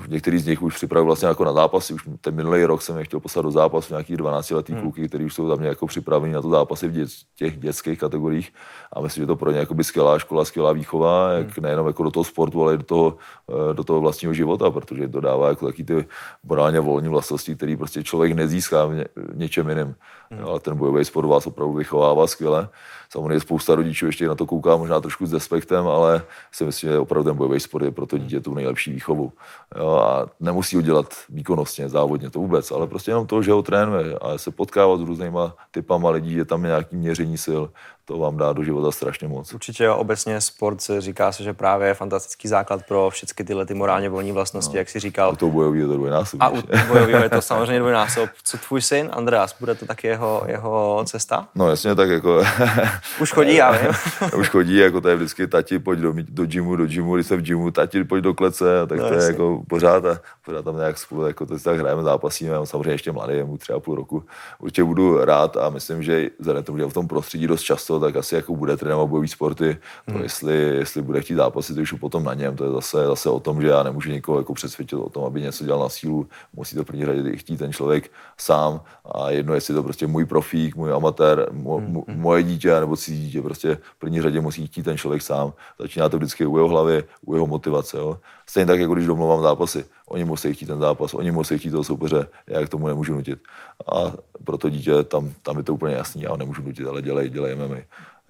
některý 0.08 0.38
z 0.38 0.46
nich 0.46 0.62
už 0.62 0.74
připravují 0.74 1.06
vlastně 1.06 1.28
jako 1.28 1.44
na 1.44 1.52
zápasy. 1.52 1.94
Už 1.94 2.02
ten 2.20 2.34
minulý 2.34 2.64
rok 2.64 2.82
jsem 2.82 2.98
je 2.98 3.04
chtěl 3.04 3.20
poslat 3.20 3.42
do 3.42 3.49
zápasu 3.50 3.94
nějaký 3.94 4.16
12 4.16 4.50
letý 4.50 4.72
hmm. 4.72 4.82
kluky, 4.82 5.08
kteří 5.08 5.24
už 5.24 5.34
jsou 5.34 5.48
za 5.48 5.54
mě 5.54 5.68
jako 5.68 5.86
připraveni 5.86 6.34
na 6.34 6.42
to 6.42 6.48
zápasy 6.50 6.88
v 6.88 6.92
dět, 6.92 7.08
těch 7.36 7.58
dětských 7.58 7.98
kategoriích 7.98 8.52
a 8.92 9.00
myslím, 9.00 9.22
že 9.22 9.26
to 9.26 9.36
pro 9.36 9.50
ně 9.50 9.58
jako 9.58 9.74
by 9.74 9.84
skvělá 9.84 10.18
škola, 10.18 10.44
skvělá 10.44 10.72
výchova, 10.72 11.32
jak 11.32 11.46
hmm. 11.46 11.62
nejenom 11.62 11.86
jako 11.86 12.02
do 12.02 12.10
toho 12.10 12.24
sportu, 12.24 12.62
ale 12.62 12.74
i 12.74 12.76
do 12.76 12.82
toho, 12.82 13.16
eh, 13.50 13.74
do 13.74 13.84
toho 13.84 14.00
vlastního 14.00 14.34
života, 14.34 14.70
protože 14.70 15.08
to 15.08 15.20
dává 15.20 15.48
jako 15.48 15.66
taky 15.66 15.84
ty 15.84 16.06
morálně 16.44 16.80
volní 16.80 17.08
vlastnosti, 17.08 17.56
které 17.56 17.76
prostě 17.76 18.02
člověk 18.02 18.32
nezíská 18.32 18.86
v, 18.86 18.94
ně, 18.94 19.04
v 19.16 19.36
něčem 19.36 19.68
jiném. 19.68 19.94
Hmm. 20.32 20.44
Ale 20.44 20.60
ten 20.60 20.76
bojový 20.76 21.04
sport 21.04 21.26
vás 21.26 21.46
opravdu 21.46 21.74
vychovává 21.74 22.26
skvěle. 22.26 22.68
Samozřejmě 23.12 23.40
spousta 23.40 23.74
rodičů 23.74 24.06
ještě 24.06 24.28
na 24.28 24.34
to 24.34 24.46
kouká 24.46 24.76
možná 24.76 25.00
trošku 25.00 25.26
s 25.26 25.30
despektem, 25.30 25.86
ale 25.86 26.22
si 26.52 26.64
myslím, 26.64 26.90
že 26.90 26.98
opravdu 26.98 27.30
ten 27.30 27.36
bojový 27.36 27.60
sport 27.60 27.84
je 27.84 27.90
pro 27.90 28.06
to 28.06 28.18
dítě 28.18 28.40
tu 28.40 28.54
nejlepší 28.54 28.92
výchovu. 28.92 29.32
Jo, 29.78 29.88
a 29.88 30.26
nemusí 30.40 30.76
ho 30.76 30.82
dělat 30.82 31.14
výkonnostně, 31.28 31.88
závodně, 31.88 32.30
to 32.30 32.38
vůbec, 32.38 32.70
ale 32.70 32.86
prostě 32.86 33.10
jenom 33.10 33.26
to, 33.26 33.42
že 33.42 33.52
ho 33.52 33.62
trénuje 33.62 34.18
a 34.18 34.38
se 34.38 34.50
potkávat 34.50 35.00
s 35.00 35.02
různýma 35.02 35.56
typama 35.70 36.10
lidí, 36.10 36.34
je 36.34 36.44
tam 36.44 36.62
nějaký 36.62 36.96
měření 36.96 37.38
sil, 37.46 37.62
to 38.10 38.18
vám 38.18 38.36
dá 38.36 38.52
do 38.52 38.64
života 38.64 38.90
strašně 38.92 39.28
moc. 39.28 39.54
Určitě 39.54 39.84
jo, 39.84 39.96
obecně 39.96 40.40
sport 40.40 40.80
se 40.80 41.00
říká 41.00 41.32
se, 41.32 41.42
že 41.42 41.52
právě 41.52 41.88
je 41.88 41.94
fantastický 41.94 42.48
základ 42.48 42.82
pro 42.88 43.10
všechny 43.10 43.44
tyhle 43.44 43.66
ty 43.66 43.74
morálně 43.74 44.08
volní 44.08 44.32
vlastnosti, 44.32 44.74
no. 44.74 44.78
jak 44.78 44.88
si 44.88 45.00
říkal. 45.00 45.30
A 45.30 45.36
to 45.36 45.48
bojový 45.48 45.80
je 45.80 45.86
to 45.86 45.94
dvojnásob. 45.94 46.42
A 46.42 46.48
u 46.48 46.62
bojového 46.88 47.22
je 47.22 47.30
to 47.30 47.42
samozřejmě 47.50 47.78
dvojnásob. 47.78 48.30
Co 48.44 48.58
tvůj 48.58 48.82
syn, 48.82 49.10
Andreas, 49.12 49.56
bude 49.60 49.74
to 49.74 49.86
taky 49.86 50.06
jeho, 50.06 50.42
jeho 50.46 51.02
cesta? 51.06 51.48
No 51.54 51.70
jasně, 51.70 51.94
tak 51.94 52.08
jako... 52.08 52.42
Už 53.20 53.32
chodí, 53.32 53.54
já 53.54 53.70
vím. 53.72 53.90
Už 54.40 54.48
chodí, 54.48 54.76
jako 54.76 55.00
to 55.00 55.08
je 55.08 55.16
vždycky 55.16 55.46
tati, 55.46 55.78
pojď 55.78 55.98
do, 55.98 56.14
do 56.16 56.46
gymu, 56.46 56.76
do 56.76 56.86
gymu, 56.86 57.14
když 57.14 57.26
jsem 57.26 57.38
v 57.38 57.42
gymu, 57.42 57.70
tati, 57.70 58.04
pojď 58.04 58.24
do 58.24 58.34
klece, 58.34 58.64
tak 58.86 58.98
no, 58.98 59.08
to 59.08 59.14
je 59.14 59.16
jasně. 59.16 59.32
jako 59.32 59.62
pořád 59.68 60.04
a 60.04 60.20
pořád 60.44 60.64
tam 60.64 60.76
nějak 60.76 60.98
spolu, 60.98 61.26
jako 61.26 61.46
to 61.46 61.58
si 61.58 61.64
tak 61.64 61.78
hrajeme, 61.78 62.02
zápasíme, 62.02 62.52
já 62.52 62.66
samozřejmě 62.66 62.90
ještě 62.90 63.12
mladý, 63.12 63.34
je 63.34 63.44
mu 63.44 63.58
třeba 63.58 63.80
půl 63.80 63.94
roku. 63.94 64.24
Určitě 64.58 64.84
budu 64.84 65.24
rád 65.24 65.56
a 65.56 65.70
myslím, 65.70 66.02
že 66.02 66.28
vzhledem 66.38 66.64
tomu, 66.64 66.78
že 66.78 66.84
v 66.84 66.92
tom 66.92 67.08
prostředí 67.08 67.46
dost 67.46 67.62
často, 67.62 67.99
tak 68.00 68.16
asi 68.16 68.34
jako 68.34 68.56
bude 68.56 68.76
trénovat 68.76 69.08
bojový 69.08 69.28
sporty, 69.28 69.78
hmm. 70.06 70.16
to 70.16 70.22
jestli, 70.22 70.54
jestli 70.54 71.02
bude 71.02 71.20
chtít 71.20 71.34
zápasit, 71.34 71.76
to 71.76 71.82
už 71.82 71.92
potom 71.92 72.24
na 72.24 72.34
něm, 72.34 72.56
to 72.56 72.64
je 72.64 72.70
zase, 72.70 73.06
zase 73.06 73.30
o 73.30 73.40
tom, 73.40 73.62
že 73.62 73.68
já 73.68 73.82
nemůžu 73.82 74.10
někoho 74.10 74.38
jako 74.38 74.54
přesvědčit 74.54 74.96
o 74.96 75.08
tom, 75.08 75.24
aby 75.24 75.42
něco 75.42 75.64
dělal 75.64 75.80
na 75.80 75.88
sílu, 75.88 76.26
musí 76.52 76.76
to 76.76 76.84
první 76.84 77.06
řadě 77.06 77.36
chtít 77.36 77.56
ten 77.56 77.72
člověk 77.72 78.10
sám 78.38 78.80
a 79.14 79.30
jedno, 79.30 79.54
jestli 79.54 79.74
to 79.74 79.82
prostě 79.82 80.06
můj 80.06 80.24
profík, 80.24 80.76
můj 80.76 80.92
amatér, 80.92 81.48
mo, 81.52 81.76
hmm. 81.76 82.02
moje 82.08 82.42
dítě 82.42 82.80
nebo 82.80 82.96
cizí 82.96 83.20
dítě, 83.26 83.42
prostě 83.42 83.78
v 83.96 83.98
první 83.98 84.22
řadě 84.22 84.40
musí 84.40 84.66
chtít 84.66 84.82
ten 84.82 84.96
člověk 84.96 85.22
sám. 85.22 85.52
Začíná 85.78 86.08
to 86.08 86.16
vždycky 86.16 86.46
u 86.46 86.56
jeho 86.56 86.68
hlavy, 86.68 87.04
u 87.26 87.34
jeho 87.34 87.46
motivace. 87.46 87.96
Jo. 87.96 88.18
Stejně 88.46 88.66
tak, 88.66 88.80
jako 88.80 88.94
když 88.94 89.06
domluvám 89.06 89.42
zápasy. 89.42 89.84
Oni 90.10 90.24
musí 90.24 90.54
chtít 90.54 90.66
ten 90.66 90.80
zápas, 90.80 91.14
oni 91.14 91.30
musí 91.30 91.58
chtít 91.58 91.70
toho 91.70 91.84
soupeře, 91.84 92.26
já 92.46 92.66
k 92.66 92.68
tomu 92.68 92.86
nemůžu 92.86 93.14
nutit. 93.14 93.38
A 93.92 94.12
pro 94.44 94.58
to 94.58 94.68
dítě 94.68 95.02
tam, 95.02 95.32
tam 95.42 95.56
je 95.56 95.62
to 95.62 95.74
úplně 95.74 95.94
jasný, 95.94 96.22
já 96.22 96.30
ho 96.30 96.36
nemůžu 96.36 96.62
nutit, 96.62 96.86
ale 96.86 97.02
dělej, 97.02 97.30
dělej 97.30 97.56
MMA. 97.56 97.76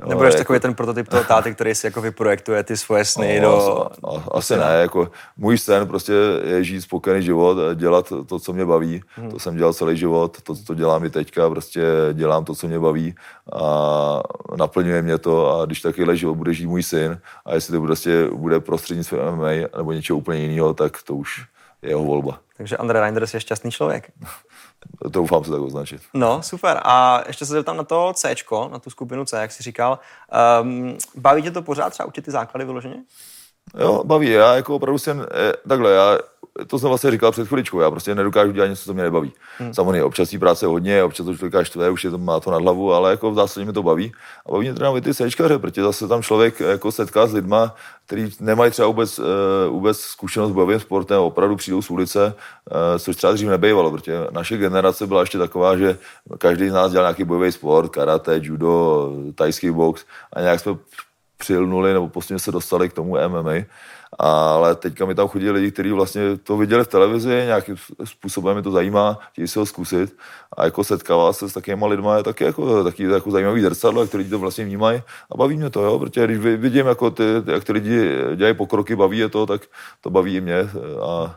Jo, 0.03 0.09
Nebudeš 0.09 0.35
jako... 0.35 0.39
takový 0.39 0.61
ten 0.61 0.75
prototyp 0.75 1.09
toho 1.09 1.25
táty, 1.25 1.55
který 1.55 1.75
si 1.75 1.87
jako 1.87 2.01
vyprojektuje 2.01 2.63
ty 2.63 2.77
svoje 2.77 3.05
sny 3.05 3.41
no, 3.41 3.51
do... 3.51 3.87
Asi, 4.05 4.23
asi 4.31 4.57
ne, 4.57 4.81
jako 4.81 5.11
můj 5.37 5.59
sen 5.59 5.89
prostě 5.89 6.13
je 6.45 6.65
žít 6.65 6.81
spokojený 6.81 7.23
život, 7.23 7.59
dělat 7.75 8.13
to, 8.27 8.39
co 8.39 8.53
mě 8.53 8.65
baví. 8.65 9.03
Hmm. 9.17 9.31
To 9.31 9.39
jsem 9.39 9.57
dělal 9.57 9.73
celý 9.73 9.97
život, 9.97 10.43
to, 10.43 10.55
co 10.55 10.75
dělám 10.75 11.05
i 11.05 11.11
teďka, 11.11 11.51
prostě 11.51 11.83
dělám 12.13 12.45
to, 12.45 12.55
co 12.55 12.67
mě 12.67 12.79
baví 12.79 13.15
a 13.53 14.23
naplňuje 14.57 15.03
mě 15.03 15.19
to 15.19 15.61
a 15.61 15.67
když 15.67 15.81
takovýhle 15.81 16.17
život 16.17 16.35
bude 16.35 16.55
žít 16.55 16.67
můj 16.67 16.83
syn 16.83 17.19
a 17.45 17.55
jestli 17.55 17.73
to 17.73 17.83
prostě 17.83 18.27
bude 18.33 18.61
prostřednictvím 18.61 19.21
MMA 19.21 19.51
nebo 19.77 19.93
něčeho 19.93 20.19
úplně 20.19 20.41
jiného, 20.41 20.75
tak 20.75 21.03
to 21.03 21.15
už 21.15 21.45
jeho 21.83 22.05
volba. 22.05 22.41
Takže 22.57 22.77
Andre 22.77 23.01
Reinders 23.01 23.35
je 23.35 23.41
šťastný 23.41 23.71
člověk. 23.71 24.13
Doufám 25.09 25.45
se 25.45 25.51
tak 25.51 25.61
označit. 25.61 26.03
No, 26.15 26.43
super. 26.43 26.81
A 26.83 27.23
ještě 27.27 27.47
se 27.47 27.53
zeptám 27.53 27.77
na 27.77 27.85
to 27.85 28.13
C, 28.13 28.35
na 28.71 28.79
tu 28.79 28.91
skupinu 28.91 29.25
C, 29.25 29.41
jak 29.41 29.53
jsi 29.53 29.63
říkal. 29.63 29.99
Um, 30.63 30.99
baví 31.15 31.43
tě 31.43 31.51
to 31.51 31.63
pořád 31.63 31.91
třeba 31.91 32.07
učit 32.07 32.25
ty 32.25 32.31
základy 32.31 32.65
vyloženě? 32.65 32.97
Jo, 33.79 34.05
baví. 34.05 34.31
Já 34.31 34.55
jako 34.55 34.77
opravdu 34.77 34.99
jsem, 34.99 35.27
eh, 35.35 35.53
takhle, 35.69 35.91
já 35.91 36.19
to 36.67 36.79
jsem 36.79 36.89
vlastně 36.89 37.11
říkal 37.11 37.33
před 37.33 37.49
chviličkou, 37.49 37.81
já 37.81 37.91
prostě 37.91 38.15
nedokážu 38.15 38.53
dělat 38.53 38.67
něco, 38.67 38.85
co 38.85 38.95
mě 38.95 39.03
nebaví. 39.03 39.33
Hmm. 39.59 39.75
Samozřejmě 39.75 40.05
občas 40.05 40.31
práce 40.41 40.67
hodně, 40.67 41.05
občas 41.05 41.27
to 41.27 41.37
člověka 41.37 41.65
štve, 41.65 41.91
už 41.91 42.05
je 42.05 42.11
to, 42.11 42.19
má 42.19 42.41
to 42.41 42.51
nad 42.51 42.63
hlavu, 42.63 42.93
ale 42.93 43.11
jako 43.11 43.31
v 43.31 43.35
zásadě 43.35 43.67
mi 43.67 43.73
to 43.73 43.83
baví. 43.83 44.13
A 44.47 44.53
baví 44.53 44.67
mě 44.67 44.75
trénovat 44.75 45.05
ty 45.05 45.15
sečkaře, 45.15 45.59
protože 45.59 45.83
zase 45.83 46.09
tam 46.09 46.23
člověk 46.23 46.61
jako 46.61 46.93
setká 46.93 47.27
s 47.27 47.33
lidma, 47.33 47.75
kteří 48.07 48.37
nemají 48.41 48.71
třeba 48.71 48.89
vůbec, 48.89 49.19
uh, 49.19 49.27
vůbec 49.69 50.01
zkušenost 50.01 50.51
s 50.51 50.55
bojovým 50.55 50.81
sportem, 50.81 51.21
opravdu 51.21 51.57
přijdou 51.57 51.83
z 51.83 51.91
ulice, 51.91 52.35
uh, 52.71 52.99
což 52.99 53.17
třeba 53.17 53.33
dřív 53.33 53.49
nebejvalo, 53.49 53.91
protože 53.91 54.27
naše 54.31 54.57
generace 54.57 55.07
byla 55.07 55.21
ještě 55.21 55.39
taková, 55.39 55.77
že 55.77 55.99
každý 56.39 56.69
z 56.69 56.73
nás 56.73 56.93
dělal 56.93 57.05
nějaký 57.05 57.25
bojový 57.25 57.53
sport, 57.53 57.89
karate, 57.89 58.41
judo, 58.43 59.13
tajský 59.35 59.71
box 59.71 60.05
a 60.33 60.41
nějak 60.41 60.61
jsme 60.61 60.77
přilnuli 61.37 61.93
nebo 61.93 62.09
postupně 62.09 62.39
se 62.39 62.53
dostali 62.53 62.89
k 62.89 62.93
tomu 62.93 63.17
MMA 63.29 63.53
ale 64.19 64.75
teďka 64.75 65.05
mi 65.05 65.15
tam 65.15 65.29
chodí 65.29 65.51
lidi, 65.51 65.71
kteří 65.71 65.91
vlastně 65.91 66.37
to 66.37 66.57
viděli 66.57 66.85
v 66.85 66.89
televizi, 66.89 67.29
nějakým 67.29 67.77
způsobem 68.05 68.57
mi 68.57 68.63
to 68.63 68.71
zajímá, 68.71 69.19
chtějí 69.33 69.49
si 69.49 69.59
ho 69.59 69.67
zkusit. 69.67 70.17
A 70.57 70.65
jako 70.65 70.85
setkává 70.85 71.33
se 71.33 71.49
s 71.49 71.53
takovými 71.53 71.87
lidmi 71.87 72.09
je 72.17 72.23
taky 72.23 72.45
jako, 72.45 72.85
taky 72.85 73.05
jako 73.05 73.31
zajímavý 73.31 73.63
zrcadlo, 73.63 74.09
lidi 74.15 74.31
to 74.31 74.39
vlastně 74.39 74.65
vnímají. 74.65 75.03
A 75.31 75.37
baví 75.37 75.57
mě 75.57 75.71
to, 75.71 75.83
jo, 75.83 75.99
protože 75.99 76.25
když 76.25 76.39
vidím, 76.39 76.87
jako 76.87 77.11
ty, 77.11 77.25
jak 77.47 77.65
ty 77.65 77.73
lidi 77.73 78.13
dělají 78.37 78.55
pokroky, 78.55 78.97
baví 78.97 79.19
je 79.19 79.29
to, 79.29 79.47
tak 79.47 79.63
to 80.01 80.11
baví 80.11 80.37
i 80.37 80.41
mě. 80.41 80.69
A 81.03 81.37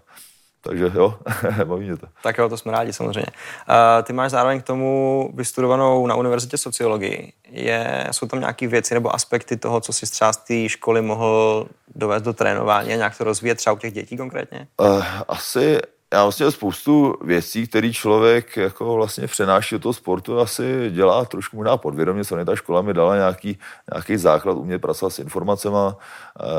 takže 0.64 0.92
jo, 0.96 1.18
baví 1.64 1.86
mě 1.86 1.98
to. 1.98 2.08
Tak 2.24 2.38
jo, 2.38 2.50
to 2.50 2.58
jsme 2.58 2.72
rádi 2.72 2.94
samozřejmě. 2.94 3.28
Uh, 3.70 4.04
ty 4.04 4.14
máš 4.14 4.32
zároveň 4.32 4.62
k 4.62 4.64
tomu 4.64 5.30
vystudovanou 5.34 6.08
na 6.08 6.16
univerzitě 6.16 6.58
sociologii. 6.58 7.34
Je, 7.50 8.08
jsou 8.12 8.28
tam 8.28 8.40
nějaké 8.40 8.68
věci 8.68 8.94
nebo 8.94 9.16
aspekty 9.16 9.58
toho, 9.58 9.82
co 9.82 9.94
si 9.94 10.12
třeba 10.12 10.34
z 10.34 10.38
té 10.38 10.70
školy 10.70 11.02
mohl 11.02 11.68
dovést 11.96 12.26
do 12.26 12.34
trénování 12.34 12.94
a 12.94 12.96
nějak 12.96 13.18
to 13.18 13.24
rozvíjet 13.24 13.56
třeba 13.56 13.74
u 13.74 13.78
těch 13.78 13.94
dětí 13.94 14.18
konkrétně? 14.18 14.68
Uh, 14.78 15.06
asi 15.28 15.80
já 16.14 16.24
vlastně 16.24 16.52
spoustu 16.52 17.16
věcí, 17.22 17.68
které 17.68 17.94
člověk 17.94 18.58
jako 18.58 18.94
vlastně 18.94 19.28
přenáší 19.28 19.76
do 19.76 19.80
toho 19.80 19.94
sportu, 19.94 20.40
asi 20.40 20.90
dělá 20.90 21.26
trošku 21.26 21.58
možná 21.58 21.78
podvědomě. 21.78 22.24
Samozřejmě 22.24 22.46
ta 22.46 22.56
škola 22.56 22.82
mi 22.82 22.94
dala 22.94 23.16
nějaký, 23.16 23.58
nějaký 23.94 24.18
základ, 24.18 24.54
umět 24.54 24.80
pracovat 24.80 25.10
s 25.10 25.20
informacemi. 25.20 25.78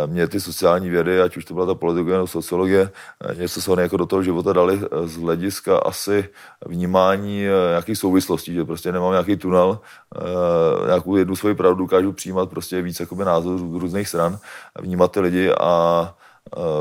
Mě 0.06 0.28
ty 0.28 0.40
sociální 0.40 0.90
vědy, 0.90 1.20
ať 1.20 1.36
už 1.36 1.44
to 1.44 1.54
byla 1.54 1.66
ta 1.66 1.74
politika 1.74 2.10
nebo 2.10 2.26
sociologie, 2.26 2.90
něco 3.38 3.62
se 3.62 3.82
jako 3.82 3.96
do 3.96 4.06
toho 4.06 4.22
života 4.22 4.52
dali 4.52 4.80
z 5.04 5.16
hlediska 5.16 5.78
asi 5.78 6.28
vnímání 6.66 7.46
eh, 7.46 7.68
nějakých 7.68 7.98
souvislostí, 7.98 8.54
že 8.54 8.64
prostě 8.64 8.92
nemám 8.92 9.12
nějaký 9.12 9.36
tunel, 9.36 9.78
eh, 10.16 10.86
nějakou 10.86 11.16
jednu 11.16 11.36
svoji 11.36 11.54
pravdu 11.54 11.84
dokážu 11.84 12.12
přijímat 12.12 12.50
prostě 12.50 12.82
víc 12.82 13.02
názorů 13.24 13.58
z 13.58 13.82
různých 13.82 14.08
stran, 14.08 14.38
vnímat 14.80 15.12
ty 15.12 15.20
lidi 15.20 15.52
a 15.60 16.14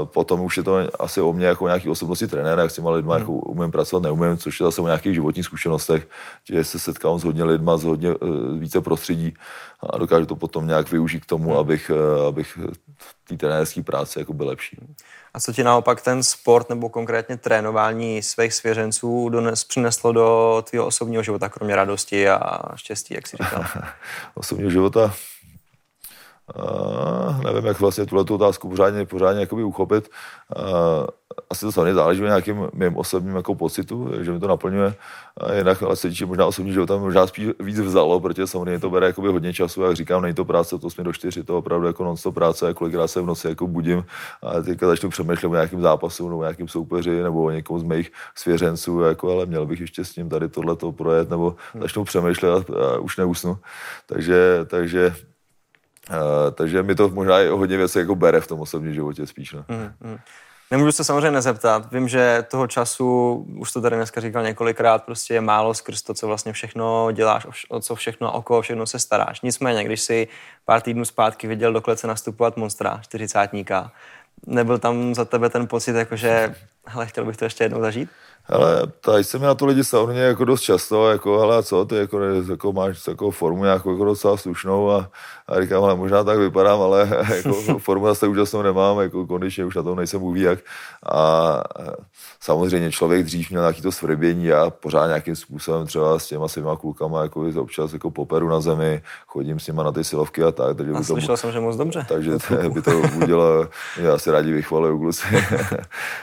Potom 0.03 0.41
už 0.41 0.57
je 0.57 0.63
to 0.63 0.77
asi 0.99 1.21
o 1.21 1.33
mě 1.33 1.45
jako 1.45 1.67
nějaký 1.67 1.89
osobnosti 1.89 2.27
trenéra, 2.27 2.61
jak 2.61 2.71
s 2.71 2.75
těma 2.75 2.91
lidma 2.91 3.13
hmm. 3.13 3.21
jako 3.21 3.31
umím 3.31 3.71
pracovat, 3.71 4.03
neumím, 4.03 4.37
což 4.37 4.59
je 4.59 4.63
zase 4.63 4.81
o 4.81 4.85
nějakých 4.85 5.13
životních 5.13 5.45
zkušenostech, 5.45 6.07
že 6.43 6.63
se 6.63 6.79
setkám 6.79 7.19
s 7.19 7.23
hodně 7.23 7.43
lidma, 7.43 7.77
z 7.77 7.83
hodně 7.83 8.09
více 8.59 8.81
prostředí 8.81 9.33
a 9.79 9.97
dokážu 9.97 10.25
to 10.25 10.35
potom 10.35 10.67
nějak 10.67 10.91
využít 10.91 11.19
k 11.19 11.25
tomu, 11.25 11.49
hmm. 11.49 11.59
abych, 11.59 11.91
abych 12.27 12.57
v 12.97 13.27
té 13.27 13.37
trenérské 13.37 13.83
práci 13.83 14.19
jako 14.19 14.33
byl 14.33 14.47
lepší. 14.47 14.77
A 15.33 15.39
co 15.39 15.53
ti 15.53 15.63
naopak 15.63 16.01
ten 16.01 16.23
sport 16.23 16.69
nebo 16.69 16.89
konkrétně 16.89 17.37
trénování 17.37 18.23
svých 18.23 18.53
svěřenců 18.53 19.29
dones, 19.29 19.63
přineslo 19.63 20.11
do 20.11 20.63
tvého 20.69 20.85
osobního 20.85 21.23
života, 21.23 21.49
kromě 21.49 21.75
radosti 21.75 22.29
a 22.29 22.61
štěstí, 22.75 23.13
jak 23.13 23.27
jsi 23.27 23.37
říkal? 23.37 23.65
osobního 24.35 24.69
života? 24.69 25.13
Uh, 26.57 27.41
nevím, 27.43 27.65
jak 27.65 27.79
vlastně 27.79 28.05
tuhle 28.05 28.25
otázku 28.29 28.69
pořádně, 28.69 29.05
pořádně 29.05 29.41
jakoby 29.41 29.63
uchopit. 29.63 30.09
Uh, 30.57 30.63
asi 31.49 31.65
to 31.65 31.71
samozřejmě 31.71 31.93
záleží 31.93 32.21
na 32.21 32.27
nějakým 32.27 32.69
mým 32.73 32.97
osobním 32.97 33.35
jako 33.35 33.55
pocitu, 33.55 34.09
že 34.21 34.31
mi 34.31 34.39
to 34.39 34.47
naplňuje. 34.47 34.95
A 35.37 35.53
jinak, 35.53 35.83
ale 35.83 35.95
se 35.95 36.09
týče 36.09 36.25
možná 36.25 36.45
osobní 36.45 36.73
života, 36.73 36.97
možná 36.97 37.27
spíš 37.27 37.47
víc 37.59 37.79
vzalo, 37.79 38.19
protože 38.19 38.47
samozřejmě 38.47 38.79
to 38.79 38.89
bere 38.89 39.07
jakoby 39.07 39.27
hodně 39.27 39.53
času, 39.53 39.81
jak 39.81 39.95
říkám, 39.95 40.21
není 40.21 40.35
to 40.35 40.45
práce 40.45 40.79
to 40.79 40.89
jsme 40.89 41.03
do 41.03 41.13
4, 41.13 41.43
to 41.43 41.57
opravdu 41.57 41.87
jako 41.87 42.03
non 42.03 42.15
práce, 42.33 42.73
kolikrát 42.73 43.07
se 43.07 43.21
v 43.21 43.25
noci 43.25 43.47
jako 43.47 43.67
budím 43.67 44.05
a 44.41 44.61
teďka 44.61 44.87
začnu 44.87 45.09
přemýšlet 45.09 45.49
o 45.49 45.53
nějakém 45.53 45.81
zápasu 45.81 46.29
nebo 46.29 46.39
o 46.39 46.43
nějakém 46.43 46.67
soupeři 46.67 47.23
nebo 47.23 47.43
o 47.43 47.49
někom 47.49 47.79
z 47.79 47.83
mých 47.83 48.11
svěřenců, 48.35 48.99
jako, 48.99 49.31
ale 49.31 49.45
měl 49.45 49.65
bych 49.65 49.79
ještě 49.79 50.05
s 50.05 50.15
ním 50.15 50.29
tady 50.29 50.49
tohle 50.49 50.75
projet, 50.91 51.29
nebo 51.29 51.55
začnu 51.81 52.03
přemýšlet 52.03 52.69
a, 52.69 52.95
a 52.95 52.99
už 52.99 53.17
neusnu. 53.17 53.57
Takže, 54.05 54.59
takže 54.67 55.15
Uh, 56.09 56.15
takže 56.51 56.83
mi 56.83 56.95
to 56.95 57.09
možná 57.09 57.41
i 57.41 57.47
hodně 57.47 57.77
věcí 57.77 57.99
jako 57.99 58.15
bere 58.15 58.41
v 58.41 58.47
tom 58.47 58.59
osobním 58.59 58.93
životě 58.93 59.27
spíš. 59.27 59.53
No. 59.53 59.65
Mm, 59.67 60.09
mm. 60.09 60.17
Nemůžu 60.73 60.91
se 60.91 61.03
samozřejmě 61.03 61.31
nezeptat. 61.31 61.91
Vím, 61.91 62.07
že 62.07 62.45
toho 62.51 62.67
času, 62.67 63.33
už 63.57 63.71
to 63.71 63.81
tady 63.81 63.95
dneska 63.95 64.21
říkal 64.21 64.43
několikrát, 64.43 65.03
prostě 65.03 65.33
je 65.33 65.41
málo 65.41 65.73
skrz 65.73 66.01
to, 66.01 66.13
co 66.13 66.27
vlastně 66.27 66.53
všechno 66.53 67.11
děláš, 67.11 67.47
o 67.69 67.79
co 67.79 67.95
všechno, 67.95 68.31
o 68.31 68.41
koho 68.41 68.61
všechno 68.61 68.85
se 68.85 68.99
staráš. 68.99 69.41
Nicméně, 69.41 69.83
když 69.83 70.01
si 70.01 70.27
pár 70.65 70.81
týdnů 70.81 71.05
zpátky 71.05 71.47
viděl 71.47 71.73
do 71.73 71.81
klece 71.81 72.07
nastupovat 72.07 72.57
monstra, 72.57 72.99
čtyřicátníka, 73.03 73.91
nebyl 74.47 74.77
tam 74.77 75.15
za 75.15 75.25
tebe 75.25 75.49
ten 75.49 75.67
pocit, 75.67 75.95
jako 75.95 76.15
že 76.15 76.55
hele, 76.85 77.05
chtěl 77.07 77.25
bych 77.25 77.37
to 77.37 77.45
ještě 77.45 77.63
jednou 77.63 77.81
zažít? 77.81 78.09
Ale 78.49 78.81
tady 78.99 79.23
se 79.23 79.39
mi 79.39 79.45
na 79.45 79.55
to 79.55 79.65
lidi 79.65 79.83
samozřejmě 79.83 80.21
jako 80.21 80.45
dost 80.45 80.61
často, 80.61 81.09
jako 81.09 81.39
hele, 81.39 81.63
co, 81.63 81.85
ty 81.85 81.95
jako, 81.95 82.19
jako 82.49 82.73
máš 82.73 83.07
jako 83.07 83.31
formu 83.31 83.63
nějakou 83.63 83.91
jako 83.91 84.05
docela 84.05 84.37
slušnou 84.37 84.91
a, 84.91 85.09
a 85.47 85.61
říkám, 85.61 85.83
ale 85.83 85.95
možná 85.95 86.23
tak 86.23 86.37
vypadám, 86.37 86.81
ale 86.81 87.25
jako 87.35 87.53
formu 87.79 88.05
zase 88.05 88.27
úžasnou 88.27 88.61
nemám, 88.61 88.99
jako 88.99 89.27
kondičně 89.27 89.65
už 89.65 89.75
na 89.75 89.83
tom 89.83 89.97
nejsem 89.97 90.23
uví 90.23 90.41
jak. 90.41 90.59
A 91.13 91.61
samozřejmě 92.39 92.91
člověk 92.91 93.25
dřív 93.25 93.49
měl 93.49 93.61
nějaký 93.61 93.81
to 93.81 93.91
svrbění 93.91 94.51
a 94.51 94.69
pořád 94.69 95.07
nějakým 95.07 95.35
způsobem 95.35 95.87
třeba 95.87 96.19
s 96.19 96.27
těma 96.27 96.47
svýma 96.47 96.77
klukama 96.77 97.21
jako 97.21 97.45
občas 97.55 97.93
jako 97.93 98.11
poperu 98.11 98.49
na 98.49 98.61
zemi, 98.61 99.01
chodím 99.27 99.59
s 99.59 99.67
nima 99.67 99.83
na 99.83 99.91
ty 99.91 100.03
silovky 100.03 100.43
a 100.43 100.51
tak. 100.51 100.77
Takže 100.77 100.93
a 100.93 101.03
slyšel 101.03 101.33
to, 101.33 101.37
jsem, 101.37 101.51
že 101.51 101.59
moc 101.59 101.75
dobře. 101.75 102.05
Takže 102.07 102.31
to, 102.47 102.69
by 102.69 102.81
to 102.81 103.01
udělalo, 103.23 103.67
já 103.97 104.17
si 104.17 104.31
rádi 104.31 104.51
vychvaluju 104.51 104.99
kluci, 104.99 105.27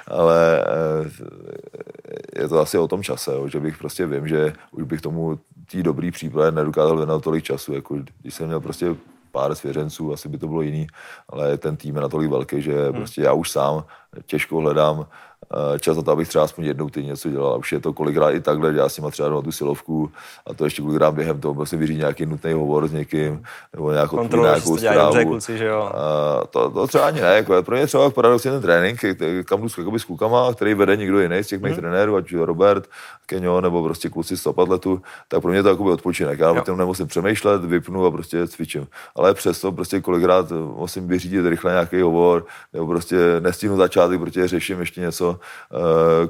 ale 0.09 0.65
je 2.37 2.49
to 2.49 2.61
asi 2.61 2.79
o 2.79 2.89
tom 2.89 3.03
čase, 3.03 3.33
jo, 3.33 3.49
že 3.49 3.61
bych 3.61 3.79
prostě 3.79 4.07
vím, 4.07 4.29
že 4.29 4.53
už 4.71 4.83
bych 4.85 5.01
tomu 5.01 5.39
tý 5.71 5.83
dobrý 5.83 6.11
přípravě 6.11 6.51
nedokázal 6.51 6.97
věnovat 6.97 7.25
tolik 7.25 7.45
času, 7.45 7.75
jako 7.75 7.97
když 8.23 8.35
jsem 8.35 8.47
měl 8.47 8.61
prostě 8.61 8.97
pár 9.33 9.55
svěřenců, 9.55 10.13
asi 10.13 10.29
by 10.29 10.39
to 10.39 10.49
bylo 10.49 10.63
jiný, 10.63 10.87
ale 11.29 11.59
ten 11.59 11.77
tým 11.77 11.95
je 11.95 12.03
natolik 12.03 12.31
velký, 12.31 12.63
že 12.63 12.85
hmm. 12.85 12.93
prostě 12.93 13.23
já 13.23 13.33
už 13.33 13.51
sám 13.51 13.85
těžko 14.27 14.57
hledám 14.57 15.07
čas 15.81 15.97
na 15.97 16.03
to, 16.03 16.11
abych 16.11 16.29
třeba 16.29 16.45
aspoň 16.45 16.65
jednou 16.65 16.89
ty 16.89 17.05
něco 17.05 17.31
dělal. 17.31 17.59
Už 17.59 17.73
je 17.73 17.81
to 17.81 17.93
kolikrát 17.93 18.31
i 18.31 18.41
takhle, 18.41 18.73
že 18.73 18.79
já 18.79 18.89
s 18.89 18.97
nima 18.97 19.11
třeba 19.11 19.29
na 19.29 19.43
tu 19.43 19.53
silovku 19.53 20.11
a 20.47 20.55
to 20.55 20.65
ještě 20.65 20.83
kolikrát 20.83 21.11
během 21.11 21.41
toho 21.41 21.55
prostě 21.55 21.77
vyřídit 21.77 21.99
nějaký 21.99 22.27
nutný 22.27 22.53
hovor 22.53 22.89
s 22.89 22.93
někým 22.93 23.43
nebo 23.73 23.93
nějakou, 23.93 24.29
nějakou 24.37 24.77
zprávu. 24.77 25.25
Kluci, 25.25 25.59
že 25.59 25.67
jo? 25.67 25.91
A 25.95 26.47
to, 26.47 26.71
to, 26.71 26.87
třeba 26.87 27.07
ani 27.07 27.21
ne. 27.21 27.37
Jako, 27.37 27.63
pro 27.63 27.77
mě 27.77 27.87
třeba 27.87 28.11
paradoxně 28.11 28.51
ten 28.51 28.63
trénink, 28.63 29.01
kam 29.45 29.61
jdu 29.61 29.99
s 29.99 30.05
klukama, 30.05 30.55
který 30.55 30.75
vede 30.75 30.97
někdo 30.97 31.21
jiný 31.21 31.45
z 31.45 31.47
těch 31.47 31.61
mých 31.61 31.73
hmm. 31.73 31.81
trenérů, 31.81 32.17
ať 32.17 32.35
Robert, 32.35 32.89
Kenio 33.27 33.61
nebo 33.61 33.85
prostě 33.85 34.09
kluci 34.09 34.37
z 34.37 34.43
Topatletu, 34.43 35.03
tak 35.29 35.43
pro 35.43 35.51
mě 35.51 35.63
to 35.63 35.69
je 35.69 35.75
odpočinek. 35.75 36.39
Já 36.39 36.53
o 36.53 36.61
tom 36.61 36.79
nemusím 36.79 37.07
přemýšlet, 37.07 37.65
vypnu 37.65 38.07
a 38.07 38.11
prostě 38.11 38.47
cvičím. 38.47 38.87
Ale 39.17 39.35
přesto 39.35 39.73
prostě 39.73 40.01
kolikrát 40.01 40.53
musím 40.77 41.09
vyřídit 41.09 41.47
rychle 41.47 41.73
nějaký 41.73 42.01
hovor, 42.01 42.47
nebo 42.73 42.87
prostě 42.87 43.17
nestihnu 43.41 43.77
začátek, 43.77 44.21
protože 44.21 44.49
řeším 44.49 44.81
ještě 44.81 45.01
něco 45.01 45.40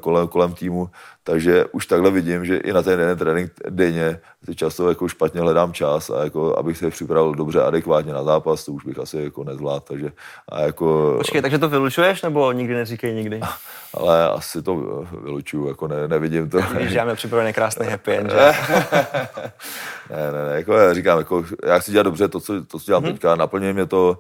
kolem, 0.01 0.29
kolem 0.29 0.53
týmu. 0.53 0.91
Takže 1.25 1.65
už 1.65 1.87
takhle 1.87 2.11
vidím, 2.11 2.45
že 2.45 2.57
i 2.57 2.73
na 2.73 2.83
ten 2.83 3.01
jeden 3.01 3.19
trénink 3.19 3.53
denně 3.69 4.21
si 4.45 4.55
často 4.55 4.89
jako 4.89 5.09
špatně 5.09 5.41
hledám 5.41 5.73
čas 5.73 6.11
a 6.11 6.25
jako, 6.25 6.59
abych 6.59 6.79
se 6.79 6.91
připravil 6.91 7.35
dobře, 7.35 7.63
adekvátně 7.63 8.13
na 8.13 8.25
zápas, 8.25 8.65
to 8.65 8.73
už 8.73 8.85
bych 8.85 8.99
asi 8.99 9.17
jako 9.17 9.45
nezvládl. 9.45 9.85
Takže, 9.89 10.13
a 10.49 10.61
jako, 10.61 11.15
Počkej, 11.19 11.43
takže 11.43 11.59
to 11.59 11.69
vylučuješ 11.69 12.23
nebo 12.23 12.53
nikdy 12.53 12.75
neříkej 12.75 13.15
nikdy? 13.15 13.41
Ale 13.95 14.29
asi 14.29 14.63
to 14.63 15.07
vylučuju, 15.23 15.69
jako 15.69 15.89
ne, 15.89 16.09
nevidím 16.09 16.51
to. 16.51 16.59
Když 16.73 16.97
máme 16.97 17.15
připravený 17.15 17.53
krásný 17.53 17.87
happy 17.91 18.17
end, 18.17 18.31
že? 18.31 18.53
ne, 20.11 20.33
ne, 20.33 20.49
ne, 20.49 20.57
jako 20.57 20.75
já 20.75 20.95
říkám, 20.95 21.19
jako, 21.19 21.45
já 21.67 21.79
chci 21.79 21.93
dělat 21.93 22.03
dobře 22.03 22.29
to, 22.29 22.41
co, 22.41 22.65
to, 22.65 22.79
co 22.79 22.87
dělám 22.87 23.03
hmm. 23.03 23.13
teďka, 23.13 23.37
naplňuje 23.37 23.73
mě 23.73 23.87
to, 23.87 24.19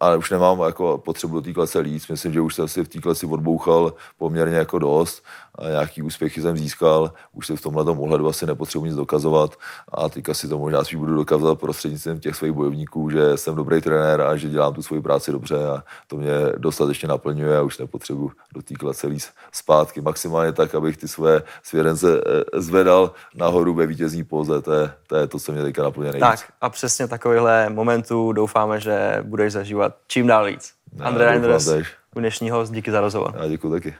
ale 0.00 0.16
už 0.16 0.30
nemám 0.30 0.60
jako 0.60 0.98
potřebu 0.98 1.34
do 1.34 1.40
té 1.40 1.52
klece 1.52 1.78
líc. 1.78 2.08
Myslím, 2.08 2.32
že 2.32 2.40
už 2.40 2.54
jsem 2.54 2.68
si 2.68 2.84
v 2.84 2.88
té 2.88 3.00
kleci 3.00 3.26
odbouchal 3.26 3.94
poměrně 4.18 4.56
jako 4.56 4.78
dost 4.78 5.24
nějaký 5.60 6.02
úspěchy 6.02 6.42
jsem 6.42 6.56
získal, 6.56 7.12
už 7.32 7.46
se 7.46 7.56
v 7.56 7.60
tomhle 7.60 7.84
ohledu 7.84 8.28
asi 8.28 8.46
nepotřebuji 8.46 8.84
nic 8.84 8.94
dokazovat 8.94 9.56
a 9.88 10.08
teďka 10.08 10.34
si 10.34 10.48
to 10.48 10.58
možná 10.58 10.84
spíš 10.84 10.98
budu 10.98 11.14
dokazovat 11.14 11.60
prostřednictvím 11.60 12.20
těch 12.20 12.36
svých 12.36 12.52
bojovníků, 12.52 13.10
že 13.10 13.36
jsem 13.36 13.54
dobrý 13.54 13.80
trenér 13.80 14.20
a 14.20 14.36
že 14.36 14.48
dělám 14.48 14.74
tu 14.74 14.82
svoji 14.82 15.02
práci 15.02 15.32
dobře 15.32 15.68
a 15.68 15.82
to 16.06 16.16
mě 16.16 16.32
dostatečně 16.58 17.08
naplňuje 17.08 17.58
a 17.58 17.62
už 17.62 17.78
nepotřebuji 17.78 18.30
do 18.54 18.62
té 18.62 18.74
klece 18.74 19.06
líst 19.06 19.30
zpátky, 19.52 20.00
maximálně 20.00 20.52
tak, 20.52 20.74
abych 20.74 20.96
ty 20.96 21.08
své 21.08 21.42
svěrence 21.62 22.20
eh, 22.26 22.60
zvedal 22.60 23.12
nahoru 23.34 23.74
ve 23.74 23.86
vítězní 23.86 24.24
póze, 24.24 24.62
to 24.62 24.72
je, 24.72 24.92
to 25.06 25.16
je 25.16 25.26
to, 25.26 25.38
co 25.38 25.52
mě 25.52 25.62
teďka 25.62 25.82
naplňuje 25.82 26.12
nejvíc. 26.12 26.40
Tak 26.40 26.52
a 26.60 26.70
přesně 26.70 27.08
takovýhle 27.08 27.70
momentů 27.70 28.32
doufáme, 28.32 28.80
že 28.80 29.18
budeš 29.22 29.52
zažívat 29.52 29.96
čím 30.06 30.26
dál 30.26 30.46
víc. 30.46 30.72
Andrej 31.00 31.28
Reinders, 31.28 31.68
dnešního 32.14 32.66
díky 32.66 32.90
za 32.90 33.00
rozhovor. 33.00 33.34
Já 33.42 33.48
děkuji 33.48 33.70
taky. 33.70 33.94